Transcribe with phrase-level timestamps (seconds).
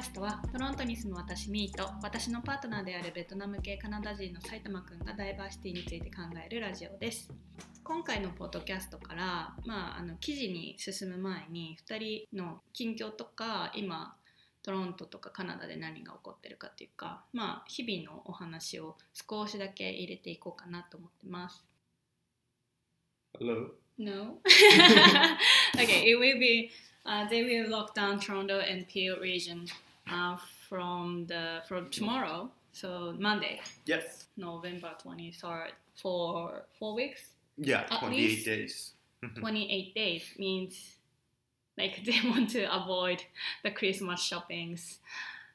[0.00, 7.30] ャストはトロントに住む私ミーと私のパートナーであるベトナム系カナダ人の埼玉くんがダイバーシティについて考えるラジオです
[7.84, 14.14] 今回のポッドキャストから、まあ、あの記事に進む前に2人の近況とか今
[14.62, 21.62] トロントとかカナダで何が起こってるかっていうか、まあ、日々のお話を少しだけ入れていこうかなと思ってます。
[23.38, 23.68] Hello.
[23.98, 24.38] No?
[25.76, 26.70] okay, it will be.
[27.04, 29.66] Uh, they will lock down Toronto and Peel region
[30.12, 30.36] uh,
[30.68, 34.26] from the from tomorrow, so Monday, Yes.
[34.36, 37.20] November twenty third, for four weeks.
[37.58, 38.92] Yeah, At 28 least- days.
[39.38, 40.96] Twenty eight days means
[41.76, 43.22] like they want to avoid
[43.62, 44.98] the Christmas shoppings.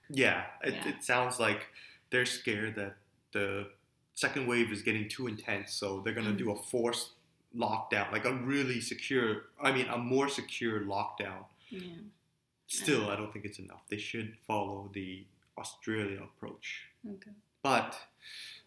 [0.10, 0.90] Yeah, it, Yeah.
[0.90, 1.66] it sounds like
[2.12, 2.96] they're scared that
[3.32, 3.68] the
[4.14, 6.38] second wave is getting too intense, so they're to Mm.
[6.38, 7.10] do a forced
[7.58, 11.46] lockdown, like a really secure, I mean, a more secure lockdown.
[11.70, 11.82] Yeah.
[12.68, 13.84] Still, I don't think it's enough.
[13.90, 15.26] They should follow the
[15.58, 16.82] Australia approach.
[17.08, 17.32] Okay.
[17.62, 17.98] But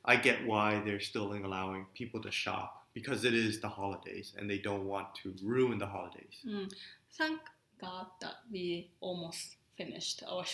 [0.05, 4.49] I get why they're still allowing people to shop because it is the holidays and
[4.49, 6.37] they don't want to ruin the holidays.
[6.47, 6.73] Mm.
[7.13, 7.41] Thank
[7.81, 10.45] God that we almost finished our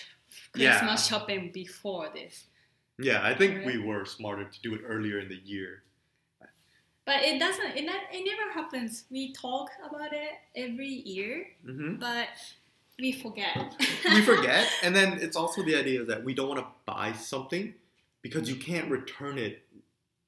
[0.55, 0.78] Yeah.
[0.78, 2.47] Christmas shopping before this.
[2.98, 3.67] Yeah, I think Right.
[3.67, 5.83] we were smarter to do it earlier in the year.
[7.06, 7.77] But it doesn't.
[7.77, 9.05] It, not- it never happens.
[9.11, 12.28] We talk about it every year, hmm but
[12.98, 13.75] we forget.
[14.06, 17.75] we forget, and then it's also the idea that we don't want to buy something
[18.23, 19.62] because you can't return it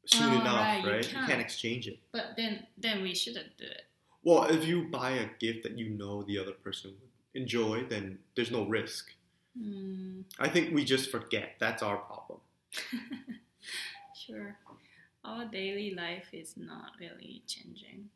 [0.07, 0.93] soon Oh, enough, right, right?
[1.05, 1.29] you You, can't.
[1.29, 1.41] can't.
[1.41, 1.99] exchange it.
[2.13, 3.83] but then, then we shouldn't do it.
[4.23, 8.19] Well, if you buy a gift that you know the other person would enjoy, then
[8.35, 9.11] there's no risk.
[9.61, 11.55] Mm, I think we just forget.
[11.61, 12.41] That's our problem.
[14.15, 14.57] sure.
[15.25, 18.09] Our daily life is not really changing.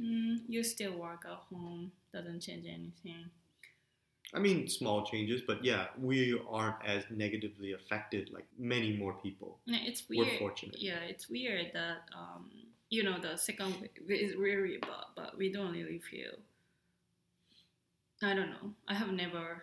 [0.00, 1.92] Mm, you still work at home.
[2.12, 3.26] Doesn't change anything.
[4.34, 9.60] I mean, small changes, but yeah, we aren't as negatively affected like many more people.
[9.66, 10.38] Yeah, it's We're weird.
[10.38, 10.76] fortunate.
[10.80, 12.50] Yeah, it's weird that um,
[12.90, 16.34] you know the second wave is really bad, but we don't really feel.
[18.22, 18.72] I don't know.
[18.88, 19.62] I have never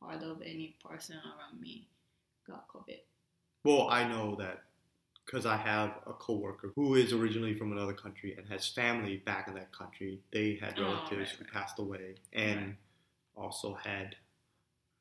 [0.00, 1.88] heard of any person around me
[2.46, 3.00] got COVID.
[3.64, 4.62] Well, I know that
[5.24, 9.48] because I have a coworker who is originally from another country and has family back
[9.48, 10.20] in that country.
[10.32, 11.52] They had Oh, relatives right, who right.
[11.52, 12.76] passed away and Right.
[13.36, 14.16] Also had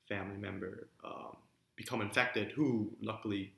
[0.07, 1.37] family member um,
[1.75, 3.53] become infected who luckily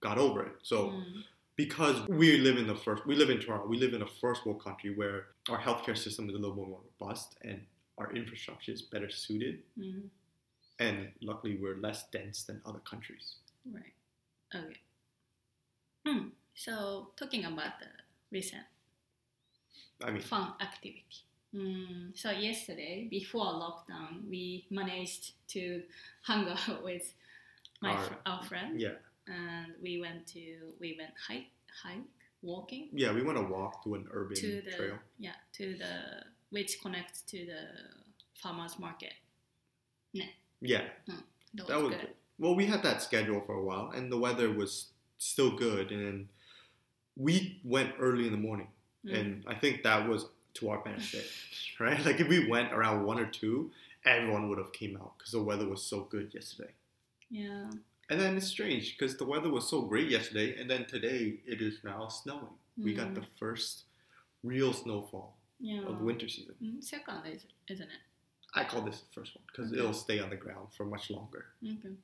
[0.00, 0.52] got over it.
[0.62, 1.24] So Mm,
[1.56, 4.46] because we live in the first, we live in Toronto, we live in a first
[4.46, 7.60] world country where our healthcare system is a little more robust and
[7.98, 9.58] our infrastructure is better suited.
[9.76, 10.02] mm,
[10.78, 13.36] And luckily, we're less dense than other countries.
[13.72, 13.92] right.
[14.54, 14.76] Okay.
[16.06, 16.28] Hmm.
[16.54, 17.86] So talking about the
[18.30, 18.62] recent
[20.04, 21.04] I mean, fun activity.
[21.54, 25.82] Mm, so yesterday, before lockdown, we managed to
[26.22, 27.12] hang out with
[27.80, 28.96] my Our- fr- our friend, yeah.
[29.26, 31.50] and we went to we went hike
[31.82, 32.04] hike
[32.42, 34.98] walking Yeah, we went to walk to an urban to the trail.
[35.18, 37.60] yeah to the which connects to the
[38.34, 39.12] farmers market.
[40.60, 41.14] Yeah, That
[41.56, 42.00] was, that was good.
[42.00, 42.08] good.
[42.38, 44.88] Well, we had that schedule for a while, and the weather was
[45.18, 45.92] still good.
[45.92, 46.28] And
[47.16, 48.68] we went early in the morning,
[49.06, 49.14] Mm.
[49.20, 50.26] and I think that was
[50.58, 51.26] to our benefit,
[51.80, 52.04] right?
[52.04, 53.70] Like if we went around one or two,
[54.04, 56.72] everyone would have came out because the weather was so good yesterday.
[57.30, 57.70] yeah.
[58.10, 61.60] And then it's strange because the weather was so great yesterday, and then today it
[61.60, 62.56] is now snowing.
[62.78, 63.16] We got Mm.
[63.16, 63.84] the first
[64.42, 65.82] real snowfall Yeah.
[65.82, 66.54] of the winter season.
[66.62, 68.00] Mm, second is isn't it?
[68.54, 69.78] I call this the first one because Okay.
[69.78, 71.52] it'll stay on the ground for much longer.
[71.62, 71.94] Okay.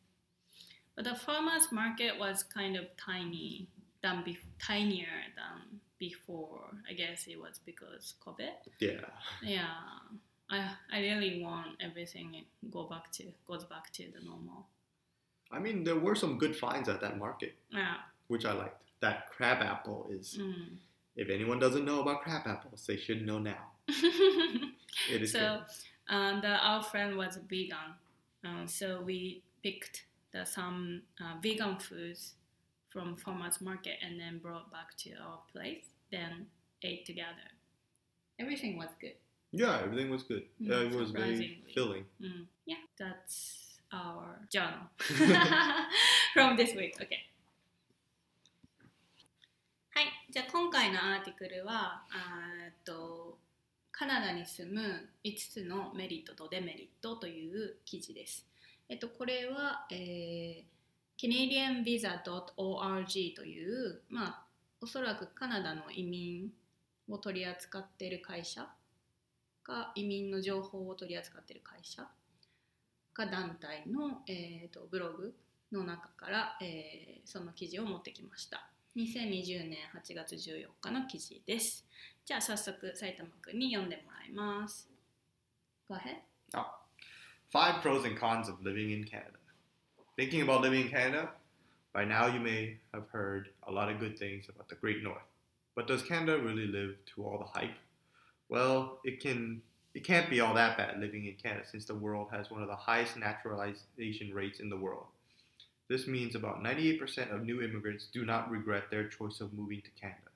[0.94, 3.66] But the farmers market was kind of tiny
[4.03, 6.60] than bef- tinier than before.
[6.88, 8.50] I guess it was because COVID.
[8.81, 9.00] Yeah.
[9.43, 9.75] Yeah.
[10.50, 14.67] I I really want everything go back to goes back to the normal.
[15.50, 17.96] I mean, there were some good finds at that market, Yeah.
[18.29, 18.82] which I liked.
[19.00, 20.76] That crab apple is, Mm.
[21.17, 23.73] if anyone doesn't know about crab apples, they should know now.
[25.11, 26.14] It is so good.
[26.14, 27.94] um, the, our friend was vegan,
[28.44, 32.35] uh, so we picked the, some uh, vegan foods
[32.94, 35.85] from farmers market and then brought back to our place.
[36.12, 36.46] Then
[36.82, 37.50] ate together.
[38.38, 39.17] Everything was good.
[39.50, 40.44] Yeah, everything was good.
[40.62, 42.05] Mm, Uh, it was very filling.
[42.23, 44.87] Mm, yeah, that's our journal
[46.35, 46.94] from this week.
[47.02, 47.19] Okay.
[49.90, 53.38] はい、じゃあ今回のアーティクルはあと
[53.93, 58.44] カナダに住む5つのメリットとデメリットという記事です。
[58.88, 60.74] えっと、これは、えー、
[61.25, 64.44] CanadianVisa.org という、まあ、
[64.82, 66.50] おそらくカナダの移民
[67.09, 68.69] を取り扱っている会社
[69.67, 72.06] が移民の情報を取り扱っている会社
[73.15, 75.35] が団体の、えー、とブログ
[75.73, 78.69] の中から、えーその記事を持ってきました。
[78.97, 81.87] 2020年8月14日の記事です。
[82.26, 84.91] じゃあ早速埼玉くんに読んでもらいます。
[85.88, 86.21] Go ahead
[87.50, 89.38] Five pros and cons of living in Canada.
[90.16, 91.31] Thinking about living in Canada?
[91.93, 95.22] By now, you may have heard a lot of good things about the Great North.
[95.75, 97.75] But does Canada really live to all the hype?
[98.49, 99.61] Well, it can.
[99.93, 102.69] It can't be all that bad living in Canada since the world has one of
[102.69, 105.06] the highest naturalization rates in the world.
[105.88, 110.00] This means about 98% of new immigrants do not regret their choice of moving to
[110.00, 110.31] Canada.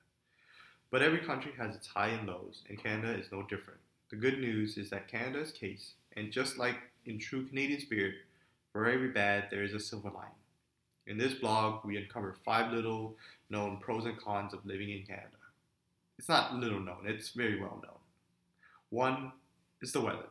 [0.91, 3.79] But every country has its high and lows, and Canada is no different.
[4.09, 8.15] The good news is that Canada's case, and just like in true Canadian spirit,
[8.71, 10.31] for every bad there is a silver lining.
[11.07, 13.17] In this blog, we uncover five little
[13.49, 15.27] known pros and cons of living in Canada.
[16.17, 17.99] It's not little known, it's very well known.
[18.89, 19.31] One
[19.81, 20.29] is the weather.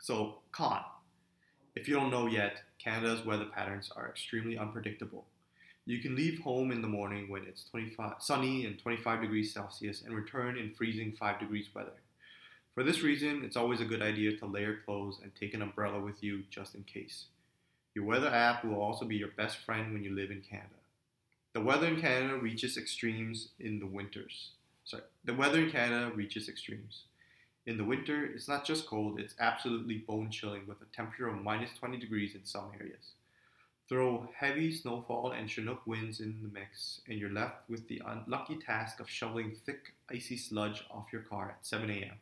[0.00, 0.82] So, con.
[1.74, 5.26] If you don't know yet, Canada's weather patterns are extremely unpredictable.
[5.84, 10.02] You can leave home in the morning when it's 25, sunny and 25 degrees Celsius
[10.02, 12.00] and return in freezing 5 degrees weather.
[12.74, 16.00] For this reason, it's always a good idea to layer clothes and take an umbrella
[16.00, 17.26] with you just in case.
[17.94, 20.68] Your weather app will also be your best friend when you live in Canada.
[21.52, 24.52] The weather in Canada reaches extremes in the winters.
[24.84, 27.02] Sorry, the weather in Canada reaches extremes.
[27.66, 31.42] In the winter, it's not just cold, it's absolutely bone chilling with a temperature of
[31.42, 33.12] minus 20 degrees in some areas.
[33.86, 38.56] Throw heavy snowfall and Chinook winds in the mix, and you're left with the unlucky
[38.56, 42.16] task of shoveling thick, icy sludge off your car at 7 a.m.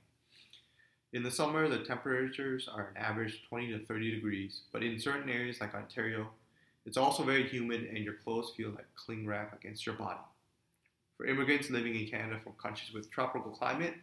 [1.12, 5.28] In the summer, the temperatures are an average 20 to 30 degrees, but in certain
[5.28, 6.28] areas like Ontario,
[6.86, 10.20] it's also very humid and your clothes feel like cling wrap against your body.
[11.16, 13.94] For immigrants living in Canada from countries with tropical climate,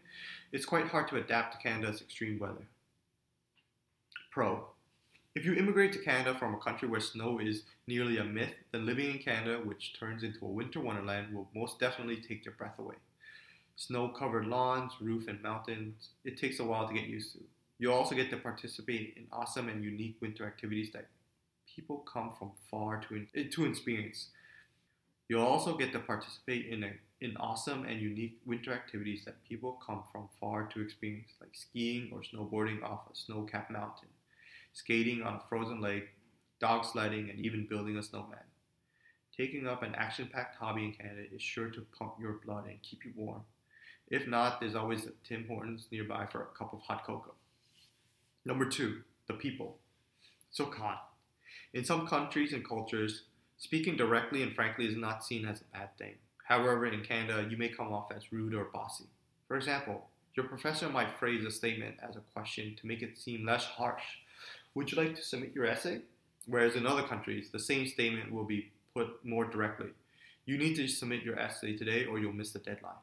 [0.52, 2.68] it's quite hard to adapt to Canada's extreme weather.
[4.30, 4.68] Pro.
[5.34, 8.86] If you immigrate to Canada from a country where snow is nearly a myth, then
[8.86, 12.78] living in Canada, which turns into a winter wonderland, will most definitely take your breath
[12.80, 12.96] away.
[13.80, 17.44] Snow covered lawns, roof, and mountains, it takes a while to get used to.
[17.78, 21.06] You'll also get to participate in awesome and unique winter activities that
[21.76, 24.30] people come from far to, eh, to experience.
[25.30, 26.92] You'll also get to participate in, a,
[27.22, 32.10] in awesome and unique winter activities that people come from far to experience, like skiing
[32.12, 34.10] or snowboarding off a snow capped mountain,
[34.74, 36.10] skating on a frozen lake,
[36.60, 38.40] dog sledding, and even building a snowman.
[39.38, 42.82] Taking up an action packed hobby in Canada is sure to pump your blood and
[42.82, 43.44] keep you warm.
[44.10, 47.34] If not, there's always Tim Hortons nearby for a cup of hot cocoa.
[48.46, 49.78] Number two, the people.
[50.52, 50.96] So, con.
[51.74, 53.24] In some countries and cultures,
[53.58, 56.16] speaking directly and frankly is not seen as a bad thing.
[56.46, 59.06] However, in Canada, you may come off as rude or bossy.
[59.48, 63.46] For example, your professor might phrase a statement as a question to make it seem
[63.46, 64.04] less harsh.
[64.76, 66.02] Would you like to submit your essay?
[66.46, 69.90] Whereas in other countries, the same statement will be put more directly.
[70.46, 72.94] You need to submit your essay today or you'll miss the deadline.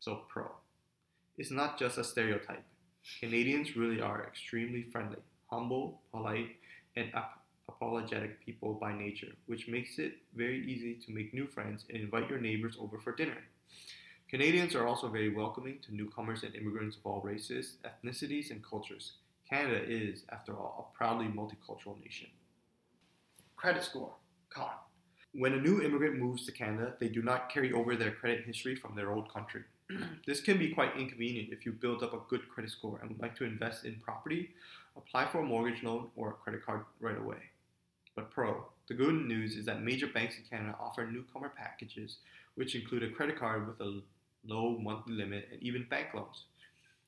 [0.00, 0.50] So, pro.
[1.36, 2.64] It's not just a stereotype.
[3.20, 5.18] Canadians really are extremely friendly,
[5.50, 6.56] humble, polite,
[6.96, 11.84] and ap- apologetic people by nature, which makes it very easy to make new friends
[11.90, 13.36] and invite your neighbors over for dinner.
[14.30, 19.12] Canadians are also very welcoming to newcomers and immigrants of all races, ethnicities, and cultures.
[19.48, 22.28] Canada is, after all, a proudly multicultural nation.
[23.56, 24.14] Credit score.
[24.48, 24.70] Con.
[25.32, 28.76] When a new immigrant moves to Canada, they do not carry over their credit history
[28.76, 29.62] from their old country.
[30.26, 33.20] this can be quite inconvenient if you build up a good credit score and would
[33.20, 34.50] like to invest in property,
[34.96, 37.38] apply for a mortgage loan or a credit card right away.
[38.14, 42.18] But pro, the good news is that major banks in Canada offer newcomer packages
[42.56, 44.00] which include a credit card with a
[44.44, 46.44] low monthly limit and even bank loans.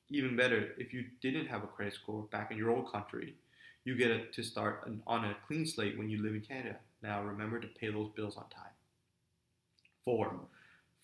[0.09, 3.35] Even better, if you didn't have a credit score back in your old country,
[3.83, 6.77] you get to start an, on a clean slate when you live in Canada.
[7.01, 8.71] Now remember to pay those bills on time.
[10.05, 10.33] 4.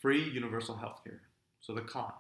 [0.02, 1.20] Free universal healthcare.
[1.62, 2.12] So the con.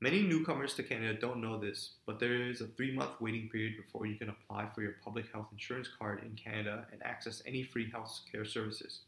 [0.00, 3.76] Many newcomers to Canada don't know this, but there is a three month waiting period
[3.76, 7.62] before you can apply for your public health insurance card in Canada and access any
[7.62, 9.00] free health care services.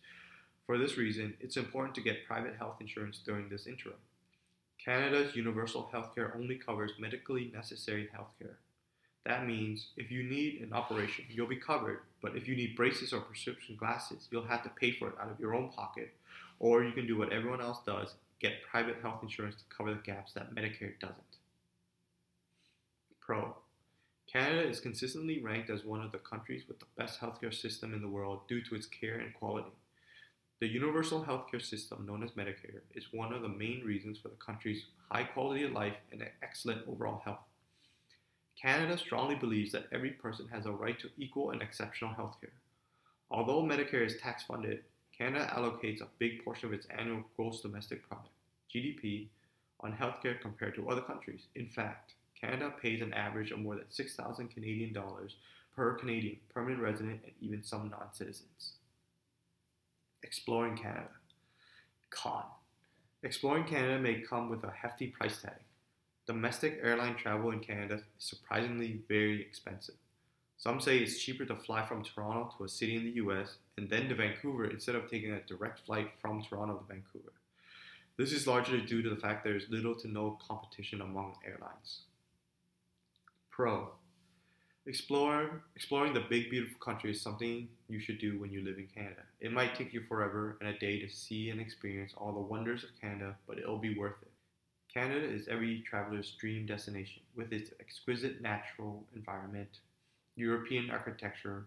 [0.67, 3.97] For this reason, it's important to get private health insurance during this interim.
[4.83, 8.55] Canada's universal healthcare only covers medically necessary healthcare.
[9.27, 13.13] That means if you need an operation, you'll be covered, but if you need braces
[13.13, 16.15] or prescription glasses, you'll have to pay for it out of your own pocket,
[16.61, 20.01] or you can do what everyone else does get private health insurance to cover the
[20.01, 21.17] gaps that Medicare doesn't.
[23.21, 23.57] Pro.
[24.31, 28.03] Canada is consistently ranked as one of the countries with the best healthcare system in
[28.03, 29.73] the world due to its care and quality.
[30.61, 34.37] The universal healthcare system, known as Medicare, is one of the main reasons for the
[34.37, 37.39] country's high quality of life and excellent overall health.
[38.61, 42.57] Canada strongly believes that every person has a right to equal and exceptional healthcare.
[43.31, 44.83] Although Medicare is tax funded,
[45.19, 48.31] Canada allocates a big portion of its annual gross domestic product,
[48.73, 49.27] GDP,
[49.81, 51.47] on healthcare compared to other countries.
[51.57, 55.37] In fact, Canada pays an average of more than 6,000 Canadian dollars
[55.75, 58.75] per Canadian permanent resident and even some non citizens.
[60.23, 61.11] Exploring Canada.
[62.11, 62.45] Con.
[63.23, 65.61] Exploring Canada may come with a hefty price tag.
[66.27, 69.97] Domestic airline travel in Canada is surprisingly very expensive.
[70.59, 73.89] Some say it's cheaper to fly from Toronto to a city in the US and
[73.89, 77.33] then to Vancouver instead of taking a direct flight from Toronto to Vancouver.
[78.17, 82.01] This is largely due to the fact there is little to no competition among airlines.
[83.51, 83.93] Pro.
[84.85, 88.89] Explore, exploring the big beautiful country is something you should do when you live in
[88.93, 89.23] Canada.
[89.41, 92.83] It might take you forever and a day to see and experience all the wonders
[92.83, 94.33] of Canada, but it'll be worth it.
[94.93, 99.79] Canada is every traveler's dream destination with its exquisite natural environment,
[100.39, 101.67] European architecture,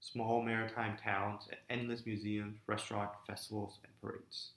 [0.00, 4.54] small maritime towns, and endless museums, restaurants, festivals, and parades.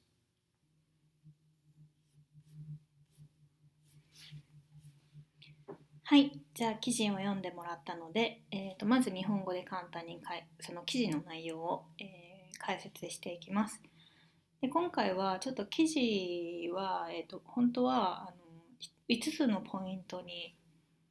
[6.10, 13.82] はいじゃあ記事を読んでもらったので、えー、とまず日本語で簡単にかいその記事の内容を、えー、解説していきます
[14.62, 18.38] で今回はちょっと記事は、えー、と本当はあの
[19.10, 20.57] 5つのポイントに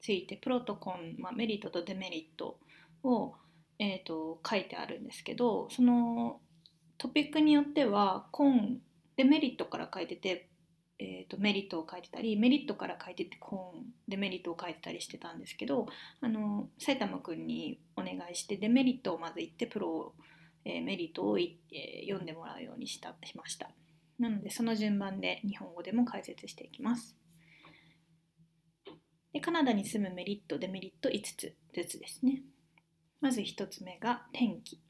[0.06, 2.60] ついてプロとコン、まあ、メリットとデメリット
[3.02, 3.34] を、
[3.80, 6.38] えー、と書いてあるんですけどその
[6.96, 8.78] トピックによってはコン
[9.16, 10.48] デメリットから書いてて
[10.98, 15.86] えーと、メリットを書いてたりメリットから書いててコンデメリットを書いてたりしてたんですけど
[16.22, 20.14] あの埼玉くんにお願いしてデメリットをまず言ってプロ、
[20.64, 23.68] えー、メリットを、えー、読んでもらうようにしたしました。
[24.18, 27.14] なのでその順番で日本語でも解説していきます。
[29.36, 32.40] でカナダに住むメリットデメリット5つずつですね
[33.20, 34.80] まず1つ目が天気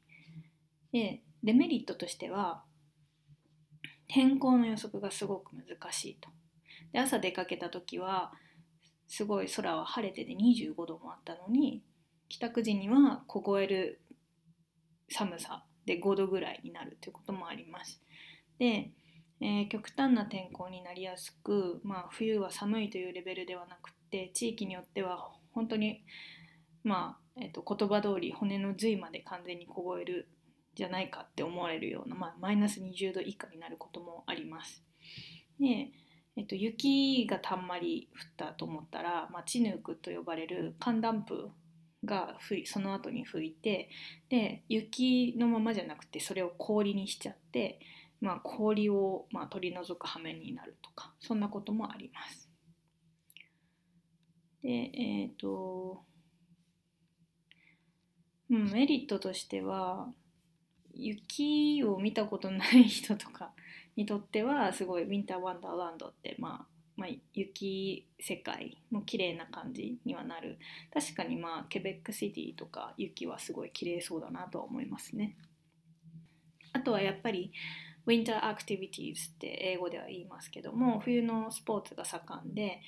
[0.93, 2.63] でデメリットとしては
[4.07, 6.29] 天候の予測がすごく難しいと。
[6.93, 8.31] で朝出かけた時は
[9.09, 11.83] すごい空は晴れてて25度もあったのに
[12.29, 13.99] 帰宅時には凍える
[15.09, 18.01] 寒さで5度ぐらいになるということもあります。
[18.59, 18.91] で、
[19.41, 26.03] えー、極端な天候になりやすく、まあ、冬は寒いというレベルではなくて地域によっては本当に
[26.83, 30.29] まあ、えーと言葉通り骨の髄まで完全に凍える
[30.77, 34.83] じゃないかって思われるような、まあ、マイナス20度以下になることもあります。
[35.59, 35.89] で、
[36.35, 41.49] えっと、雪がたんまり降ったと思ったら、まあ、チヌークと呼ばれる寒暖風
[42.05, 43.89] がその後に吹いて
[44.29, 47.79] で雪のままじゃなくてそれを氷にしちゃって、
[48.21, 52.46] まあ、氷を、まあ、取り除く羽目になるとかそんなこともあります。
[54.63, 56.03] でえっ、ー、と、
[58.49, 60.09] うん、メリットとしては
[60.93, 63.53] 雪を見たことない人とか
[63.95, 70.57] にとってはすごいウィンターワンダーランドって、まあ、まあ雪世界も綺麗な感じにはなる。
[70.91, 75.37] 確かにまあケベックシティとか雪はすごい綺麗そうだなとは思いますね。
[76.73, 77.51] あとはやっぱり
[78.05, 82.81] ウィンターアクティビティーズって英語では言いますけども冬のスポーツが盛んで、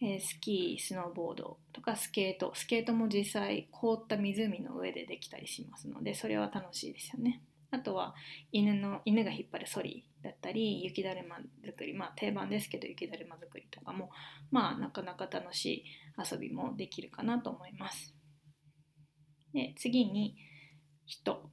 [0.00, 2.52] えー、スキースノーボードとかスケート。
[2.54, 7.42] スケートも実際凍った湖の上でできたりしますのでそれは楽しいですよね。
[7.70, 8.14] あとは
[8.50, 11.94] 犬の犬が引っ張るソリだったり雪だるま作り。
[11.94, 14.10] まあ定番ですけど雪だるま作りとかも
[14.50, 15.84] まあなかなか楽しい
[16.32, 18.14] 遊びもできるかなと思います。
[19.52, 20.36] で次に
[21.06, 21.50] 人。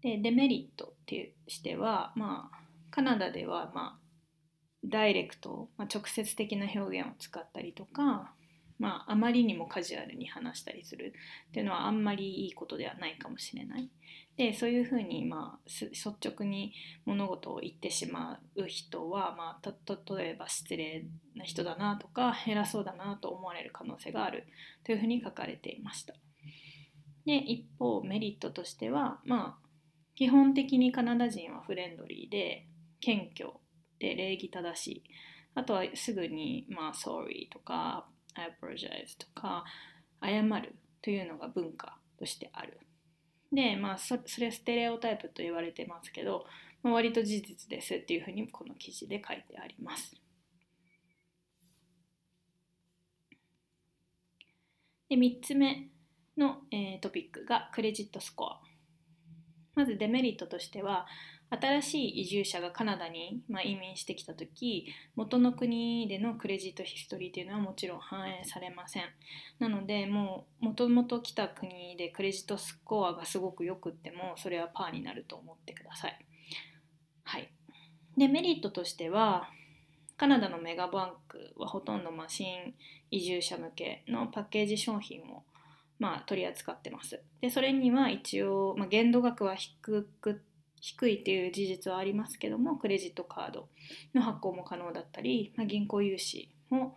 [0.00, 2.58] でデメリットってしてはまあ
[2.90, 4.07] カナダではまあ
[4.84, 8.32] ダイレクト、まあ、直接的な表現を使ったりとか
[8.78, 11.12] まあ、あまりにもカジュアルに話したりする
[11.48, 13.90] っていうのはあんまりいいことではないかもしれない。
[14.36, 16.72] でそういうふうに、まあ、率直に
[17.04, 24.46] 物事を言ってしまう人は、まあ、例えば失礼な人だなとか偉そうだなと思われる可能性がある
[24.84, 26.14] というふうに書かれていました。
[27.26, 29.66] で一方メリットとしては、まあ、
[30.14, 32.68] 基本的にカナダ人はフレンドリーで
[33.00, 33.50] 謙虚
[33.98, 35.02] で礼儀正しい
[35.54, 39.64] あとはすぐに、まあ、sorry とか I apologize とか
[40.22, 42.78] 謝るというのが文化としてある。
[43.52, 46.44] で、まあそ、それステレオタイプと言われてますけど、
[46.82, 50.14] まあ、割と事実ですっていうふうにこの記事で書いてあります。
[55.08, 55.88] で3つ目
[56.36, 58.60] の、えー、トピックがクレジットスコア。
[59.74, 61.06] まずデメリットとしては
[61.50, 64.86] 新しい移住者がカナダに、まあ、移民してきた時
[65.16, 69.04] 元の国でのクレジットヒストリーというのはもちろん反映されません。
[69.58, 76.18] なのでもうもともと来た国でクレジットスコアがすごくよくってもそれはパーになると思ってください。
[77.24, 77.50] はい。
[78.16, 79.48] でメリットとしては
[80.18, 82.74] カナダのメガバンクはほとんどマシン
[83.10, 85.44] 移住者向けのパッケージ商品を
[85.98, 87.20] まあ、取り扱ってます。
[87.40, 90.42] でそれには一応、まあ、限度額は低く
[90.80, 93.68] 低いっていう事実はありますけどもクレジットカード
[94.14, 96.94] の発行も可能だったり、まあ、銀行融資も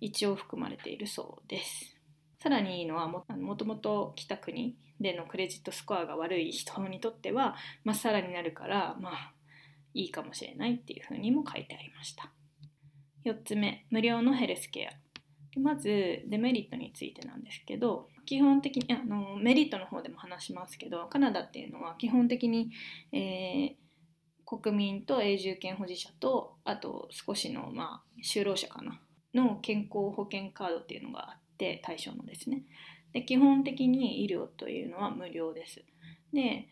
[0.00, 1.96] 一応含まれているそうです。
[2.42, 3.22] さらにいいのはも
[3.56, 9.32] ともと来た国でのクレジットスコアが悪い人にとってはまっさらになるからまあ
[9.92, 12.30] いいかもしれないっていうふうにも書いてありました。
[13.26, 15.09] 4つ目無料のヘルスケア
[15.56, 22.70] まずデメリットについてなんですけど基本的にあのメリットの方でも話しますけどカナダっていうのは基本的に、
[23.12, 29.00] えー、国民と永住権保持者とあと少しの、まあ、就労者かな
[29.34, 32.62] の健康保険カードっていうのがあって対象のですね。
[33.12, 35.82] で基本的に医療というのは無料です。
[36.32, 36.68] で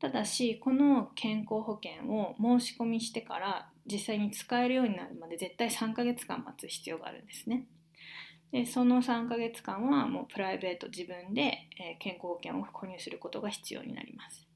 [0.00, 7.66] ただしこの健康保険を申し込みしてから実際に使えるようになるまで絶対3ヶ月間待つ必要があるんですね。
[8.54, 11.42] でその3ヶ月間はもうプライベート自分で、
[11.76, 14.46] え、健康保険を購入することが必要になります。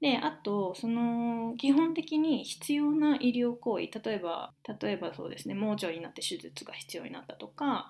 [0.00, 7.88] であとその基本的に必要な医療行為例えば例えばそうですね盲腸になって手術が必要になったとか、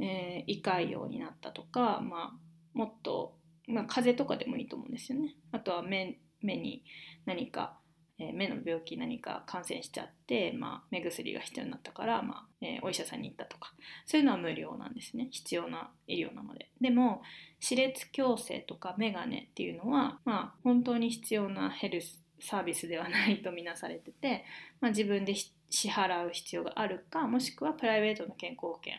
[0.00, 2.38] えー、胃潰瘍になったとか、まあ、
[2.74, 3.36] もっと、
[3.68, 5.36] まあ、風邪とかでもいいと思うんですよね。
[5.52, 6.82] あとは目目に
[7.26, 7.78] 何か
[8.18, 13.72] え、目の病気何か感染しちゃって、まあ、目薬が必要になったから、まあえー、お医者さんに行ったとか
[14.06, 15.28] そういうのは無料なんですね。
[15.30, 16.70] 必要な医療なので。
[16.80, 17.22] でも
[17.60, 24.44] 歯列矯正とかメガネっていうのは、まあ、本当に必要なヘルスサービスではないとみなされてて、
[24.80, 28.94] まあ、自分で支払う必要があるかもしくはプライベートの健康保険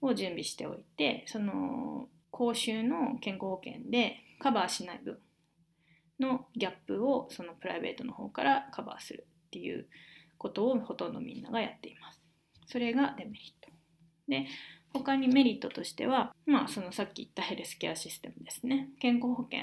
[0.00, 5.18] を準備しておいてその公衆の健康保険でカバーしない分
[6.22, 9.86] のギャップをそのプライベートの方からカバーするっていう
[10.38, 12.22] ことをほとんどみんながやっています。
[12.66, 13.70] それがデメリット。
[14.28, 14.46] で
[14.94, 18.88] 他にメリットとしては、まあ、そのさっき言ったヘルスケアシステムですね。
[19.00, 19.60] 健康保険、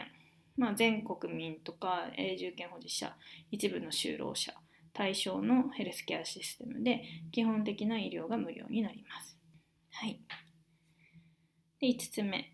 [0.58, 3.16] まあ、全国民とか永住権保持者、
[3.52, 4.54] 一部の就労者
[4.94, 9.38] 対象のヘルスケアシステムで基本的な医療が無料になります。
[9.92, 10.20] はい。
[11.80, 12.52] で、5つ目。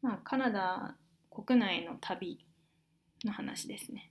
[0.00, 0.96] まあ、カナダ
[1.30, 2.44] 国内の旅
[3.26, 4.10] の話ですね。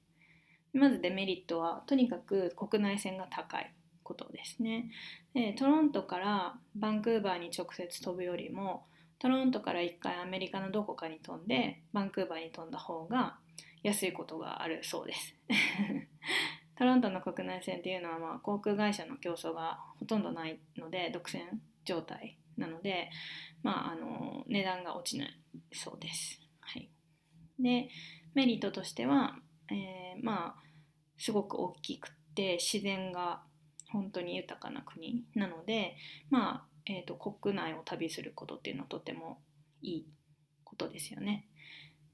[0.73, 4.89] まずデメリットはとにかく国内線が高いことですね。
[5.33, 8.85] でトロントからバンクーバーに直接飛ぶよりも
[9.19, 13.37] トロントから1回アメリカのどこかに飛んでバンクーバーに飛んだ方が
[13.83, 15.35] 安いことがあるそうです。
[16.75, 21.41] トロントの国内線っていうのはまあ航空会社の競争がほとんどないので独占
[21.85, 23.09] 状態なので、
[23.63, 26.39] まあ、あの値段が落ちないそうです。
[26.59, 26.89] はい、
[27.59, 27.89] で
[28.33, 29.35] メリットとしては、
[29.69, 30.63] えー、まあ
[31.17, 33.41] すごく大きくて自然が
[33.91, 35.95] 本当に豊かな国なので
[36.29, 39.39] まあ、えーと、国内を旅することっていうのはとても
[39.81, 40.07] いい
[40.63, 41.47] ことですよね。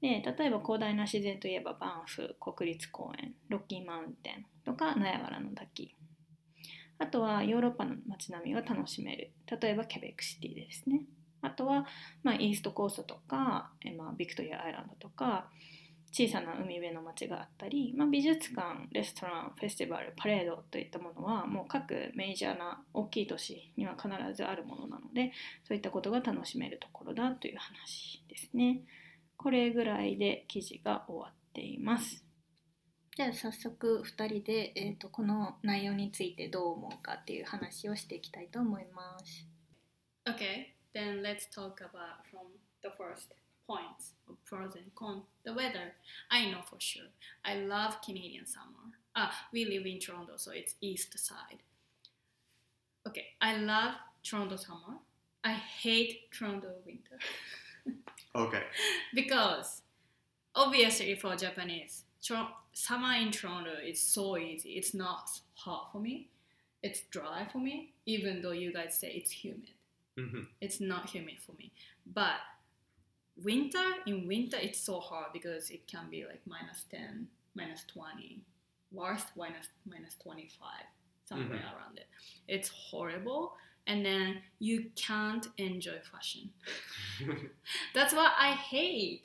[0.00, 5.94] で例えば広大な自然といえばバンフ国立公園ロッキーマウンテンとかナヤガラの滝。
[7.00, 9.30] あとはヨーロッパの街並みが楽しめる。
[9.60, 11.02] 例えばケベックシティですね。
[11.42, 11.86] あとは、
[12.24, 15.48] まあ、イーストコーストとか、えまあ、ビクトリアアイランドとか
[16.12, 25.32] 小さな海辺の街があったり、まあ、美術館レストランフェスティバルパレードといったものはもう各メジャーな大きい都市には必ずあるものなので
[25.66, 28.80] そういったことが楽しめるところだという話ですね。
[29.36, 32.24] これぐらいで記事が終わっています。
[33.16, 39.46] じゃあ早速2人で、えーと、この内容についてどう思うかっていう話をしていきたいと思います。
[40.24, 42.46] Okay, then let's talk about from
[42.82, 43.34] the first.
[43.68, 45.24] Points of pros and cons.
[45.44, 45.92] The weather,
[46.30, 47.10] I know for sure.
[47.44, 48.96] I love Canadian summer.
[49.14, 51.60] Ah, we live in Toronto, so it's east side.
[53.06, 54.98] Okay, I love Toronto summer.
[55.44, 57.18] I hate Toronto winter.
[58.34, 58.62] okay.
[59.14, 59.82] Because
[60.54, 62.04] obviously for Japanese,
[62.72, 64.70] summer in Toronto is so easy.
[64.70, 66.28] It's not hot for me.
[66.82, 69.70] It's dry for me, even though you guys say it's humid.
[70.18, 70.42] Mm-hmm.
[70.60, 71.72] It's not humid for me.
[72.06, 72.36] But
[73.42, 78.40] winter in winter it's so hard because it can be like minus 10 minus 20
[78.92, 80.68] worst minus minus 25
[81.24, 81.76] somewhere mm-hmm.
[81.76, 82.06] around it
[82.48, 83.52] it's horrible
[83.86, 86.50] and then you can't enjoy fashion
[87.94, 89.22] that's what i hate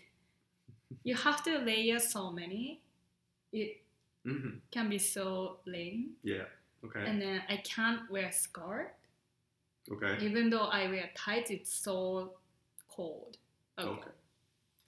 [1.04, 2.82] you have to layer so many
[3.52, 3.82] it
[4.24, 6.46] hmm can be so lame, Yeah.
[6.84, 7.04] Okay.
[7.06, 8.94] and then I can't wear a skirt.
[9.92, 10.18] okay.
[10.26, 12.34] Even though I wear tights, it's so
[12.90, 13.38] cold.
[13.80, 13.90] Okay.
[13.90, 14.12] Okay.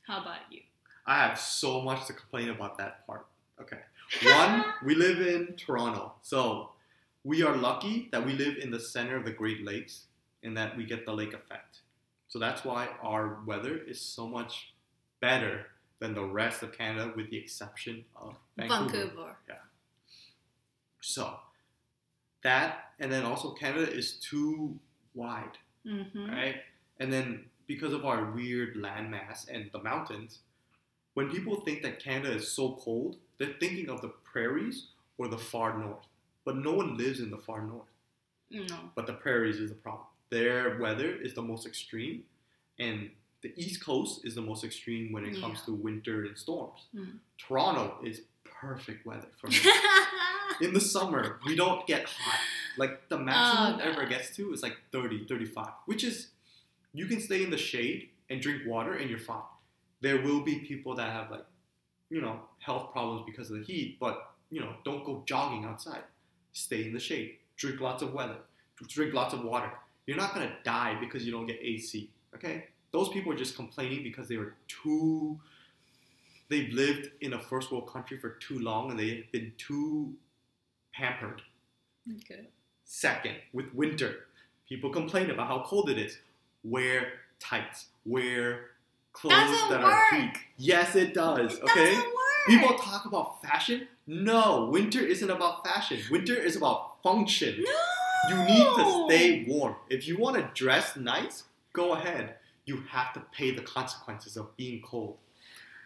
[0.08, 0.62] How about you?
[1.06, 3.26] I have so much to complain about that part.
[3.62, 3.80] Okay.
[4.24, 6.14] One, we live in Toronto.
[6.22, 6.72] So
[7.24, 10.06] we are lucky that we live in the center of the Great Lakes
[10.44, 11.80] and that we get the lake effect.
[12.28, 14.74] So that's why our weather is so much
[15.22, 15.68] better
[16.00, 18.84] than the rest of Canada with the exception of Vancouver.
[18.86, 19.36] Vancouver.
[21.02, 21.36] So
[22.44, 24.78] that and then also Canada is too
[25.14, 26.30] wide, Mm-hmm.
[26.32, 26.56] right?
[27.00, 30.40] And then because of our weird landmass and the mountains,
[31.14, 35.38] when people think that Canada is so cold, they're thinking of the prairies or the
[35.38, 36.06] far north.
[36.44, 37.88] But no one lives in the far north.
[38.52, 38.66] No.
[38.96, 40.06] But the prairies is the problem.
[40.30, 42.24] Their weather is the most extreme,
[42.80, 43.10] and
[43.42, 46.82] the East Coast is the most extreme when it comes to winter and storms.
[46.96, 47.18] Mm.
[47.38, 49.58] Toronto is perfect weather for me.
[50.62, 52.40] in the summer, we don't get hot.
[52.78, 56.28] Like the maximum Oh, ever gets to is like 30, 35, which is
[56.96, 59.42] you can stay in the shade and drink water and you're fine.
[60.02, 61.46] There will be people that have like,
[62.10, 66.04] you know, health problems because of the heat, but you know, don't go jogging outside.
[66.54, 67.36] Stay in the shade.
[67.58, 68.38] Drink lots of weather.
[68.88, 69.72] Drink lots of water.
[70.06, 72.10] You're not gonna die because you don't get AC.
[72.36, 72.66] Okay?
[72.92, 75.40] Those people are just complaining because they were too
[76.50, 80.14] they've lived in a first world country for too long and they've been too
[80.94, 81.42] pampered.
[82.18, 82.48] okay.
[82.86, 84.28] Second, with winter,
[84.70, 86.20] people complain about how cold it is.
[86.66, 87.88] Wear tights.
[88.06, 88.72] Wear
[89.14, 90.22] clothes Doesn't that are work.
[90.22, 90.34] heat.
[90.58, 91.54] Yes, it does.
[91.54, 92.02] It okay.
[92.48, 93.88] People talk about fashion.
[94.08, 96.00] No, winter isn't about fashion.
[96.12, 97.64] Winter is about function.
[97.64, 97.80] No.
[98.30, 99.76] You need to stay warm.
[99.90, 102.36] If you want to dress nice, go ahead.
[102.66, 105.18] You have to pay the consequences of being cold.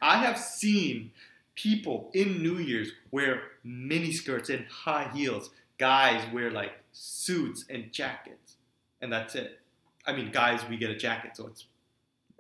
[0.02, 1.12] I have seen
[1.56, 5.50] people in New Year's wear mini skirts and high heels.
[5.78, 8.56] Guys wear like suits and jackets,
[9.02, 9.60] and that's it.
[10.06, 11.66] I mean, guys, we get a jacket, so it's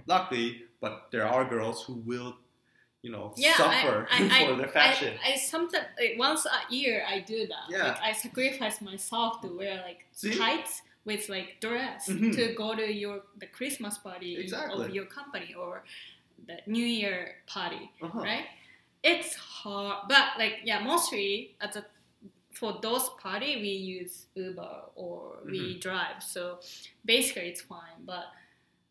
[0.07, 2.37] lucky, but there are girls who will,
[3.01, 5.13] you know, Yeah, suffer I, I, for I, their fashion.
[5.25, 7.69] I, I sometimes like, once a year I do that.
[7.69, 7.83] Yeah.
[7.89, 10.35] Like I sacrifice myself to wear like See?
[10.37, 12.33] tights with like dress Mhm.
[12.35, 14.85] to go to your the Christmas party Exactly.
[14.85, 15.83] of your company or
[16.47, 18.19] the New Year party, Uh-huh.
[18.19, 18.45] right?
[19.03, 21.85] It's hard, but like yeah, mostly at the
[22.59, 25.79] for those party we use Uber or we Mm-hmm.
[25.79, 26.21] drive.
[26.21, 26.59] So
[27.05, 27.99] basically it's fine.
[28.05, 28.25] But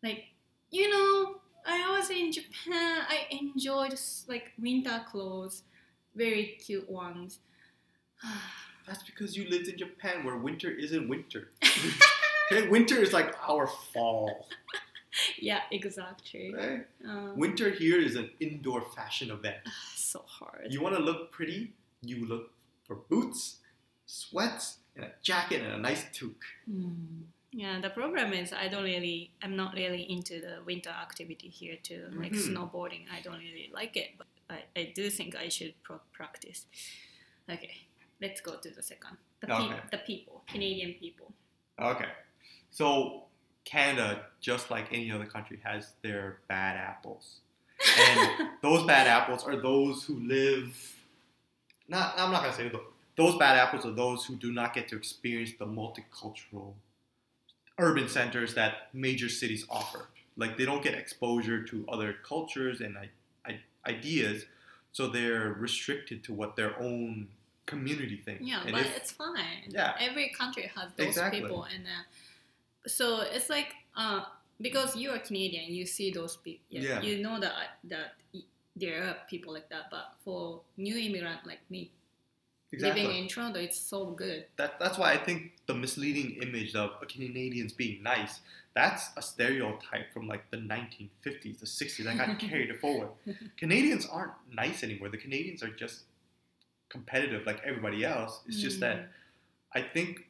[0.03, 0.23] like
[0.71, 3.03] you know, I was in Japan.
[3.15, 3.93] I enjoyed
[4.27, 5.63] like winter clothes,
[6.15, 7.39] very cute ones.
[8.87, 11.49] That's because you lived in Japan where winter isn't winter.
[12.69, 14.47] winter is like our fall.
[15.39, 16.53] yeah, exactly.
[16.55, 16.85] Right?
[17.07, 19.57] Um, Winter here is an indoor fashion event.
[19.95, 20.67] so hard.
[20.71, 22.49] You want to look pretty, you look
[22.89, 23.57] for boots,
[24.07, 26.43] sweats, and a jacket and a nice toque.
[26.69, 27.21] Mm.
[27.51, 31.77] Yeah, the problem is I don't really, I'm not really into the winter activity here
[31.81, 32.47] too, like Mhm.
[32.49, 33.03] snowboarding.
[33.11, 36.65] I don't really like it, but I, I do think I should pro- practice.
[37.49, 37.77] Okay,
[38.21, 39.17] let's go to the second.
[39.41, 39.79] The, pe- Okay.
[39.91, 41.31] the people, Canadian people.
[41.79, 42.09] Okay.
[42.71, 43.25] So
[43.65, 47.41] Canada, just like any other country, has their bad apples.
[47.97, 50.95] And those bad apples are those who live.
[51.89, 52.81] Not, I'm not gonna say those.
[53.17, 56.73] Those bad apples are those who do not get to experience the multicultural
[57.77, 60.07] urban centers that major cities offer.
[60.37, 63.09] Like they don't get exposure to other cultures and I,
[63.45, 64.45] I, ideas,
[64.93, 67.27] so they're restricted to what their own
[67.65, 68.43] community thinks.
[68.45, 69.63] Yeah, And but if- it's fine.
[69.67, 69.95] Yeah.
[69.99, 71.41] Every country has those Exactly.
[71.41, 74.21] people, and uh, so it's like uh,
[74.61, 76.63] because you are Canadian, you see those people.
[76.69, 77.01] Yeah.
[77.01, 77.53] You know that
[77.85, 78.13] that
[78.79, 81.91] there are people like that, but for new immigrant like me,
[82.71, 83.01] exactly.
[83.03, 84.45] living in Toronto, it's so good.
[84.57, 88.39] that, that's why I think the misleading image of Canadians being nice,
[88.75, 93.09] that's a stereotype from like the 1950s, the 60s that got carried forward.
[93.57, 95.09] Canadians aren't nice anymore.
[95.09, 96.03] The Canadians are just
[96.89, 98.41] competitive like everybody else.
[98.47, 98.81] It's just Mm.
[98.81, 99.09] that
[99.73, 100.27] I think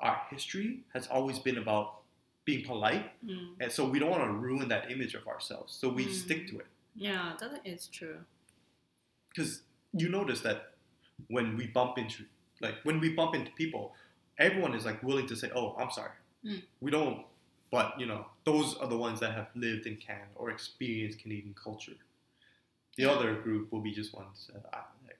[0.00, 1.96] our history has always been about
[2.44, 3.54] being polite, Mm.
[3.60, 5.72] and so we don't want to ruin that image of ourselves.
[5.74, 6.12] So we Mm.
[6.12, 6.66] stick to it.
[6.94, 8.18] Yeah, that is true.
[9.34, 10.72] because you notice that
[11.28, 12.24] when we bump into
[12.60, 13.94] like when we bump into people
[14.38, 16.12] everyone is like willing to say oh i'm sorry
[16.44, 16.62] Mm.
[16.80, 17.26] we don't
[17.70, 21.54] but you know those are the ones that have lived in canada or experienced canadian
[21.54, 21.92] culture
[22.96, 23.10] the Yeah.
[23.10, 25.18] other group will be just ones that I, like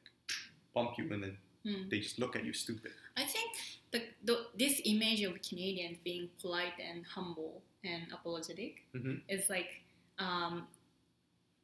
[0.75, 1.91] bump you and then Mm.
[1.91, 3.51] they just look at you stupid I think
[3.93, 9.21] the, the this image of Canadians being polite and humble and apologetic Mhm.
[9.29, 9.83] is like
[10.19, 10.67] um,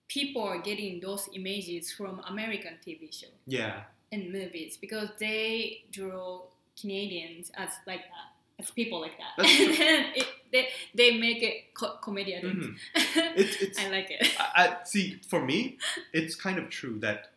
[0.09, 3.83] people are getting those images from American TV show Yeah.
[4.13, 6.43] and movies because they draw
[6.81, 8.31] Canadians as like that,
[8.63, 12.43] as people like that, and it, they they make it co- comedian.
[12.45, 12.77] Mhm.
[13.37, 14.23] It's it's I like it.
[14.39, 15.79] I, I see for me,
[16.13, 17.33] it's kind of true that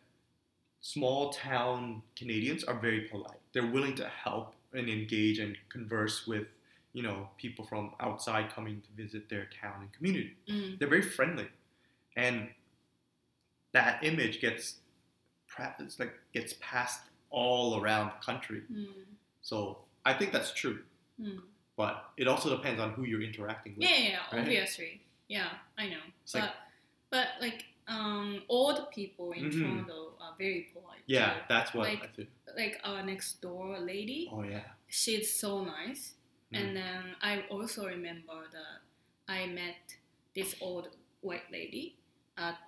[0.80, 3.40] small town Canadians are very polite.
[3.52, 6.46] They're willing to help and engage and converse with,
[6.92, 10.36] you know, people from outside coming to visit their town and community.
[10.48, 10.78] Mm.
[10.78, 11.48] They're very friendly,
[12.16, 12.48] and
[13.72, 14.76] that image gets,
[15.78, 18.62] it's like gets passed all around the country.
[18.72, 18.86] Mm.
[19.42, 20.80] So I think that's true,
[21.20, 21.42] Mm.
[21.76, 23.82] but it also depends on who you're interacting with.
[23.88, 24.40] Yeah, yeah, yeah, right?
[24.40, 25.00] obviously.
[25.28, 26.00] Yeah, I know.
[26.22, 26.54] It's but like-
[27.10, 29.52] but like um, old people in Mhm.
[29.60, 31.02] Toronto are very polite.
[31.06, 31.40] Yeah, too.
[31.48, 32.28] that's what Like- I think.
[32.56, 34.62] Like our next door lady, Oh yeah.
[34.88, 36.14] she's so nice.
[36.52, 36.58] Mm.
[36.60, 38.82] And then I also remember that
[39.28, 39.96] I met
[40.34, 40.88] this old
[41.20, 41.96] white lady
[42.36, 42.58] at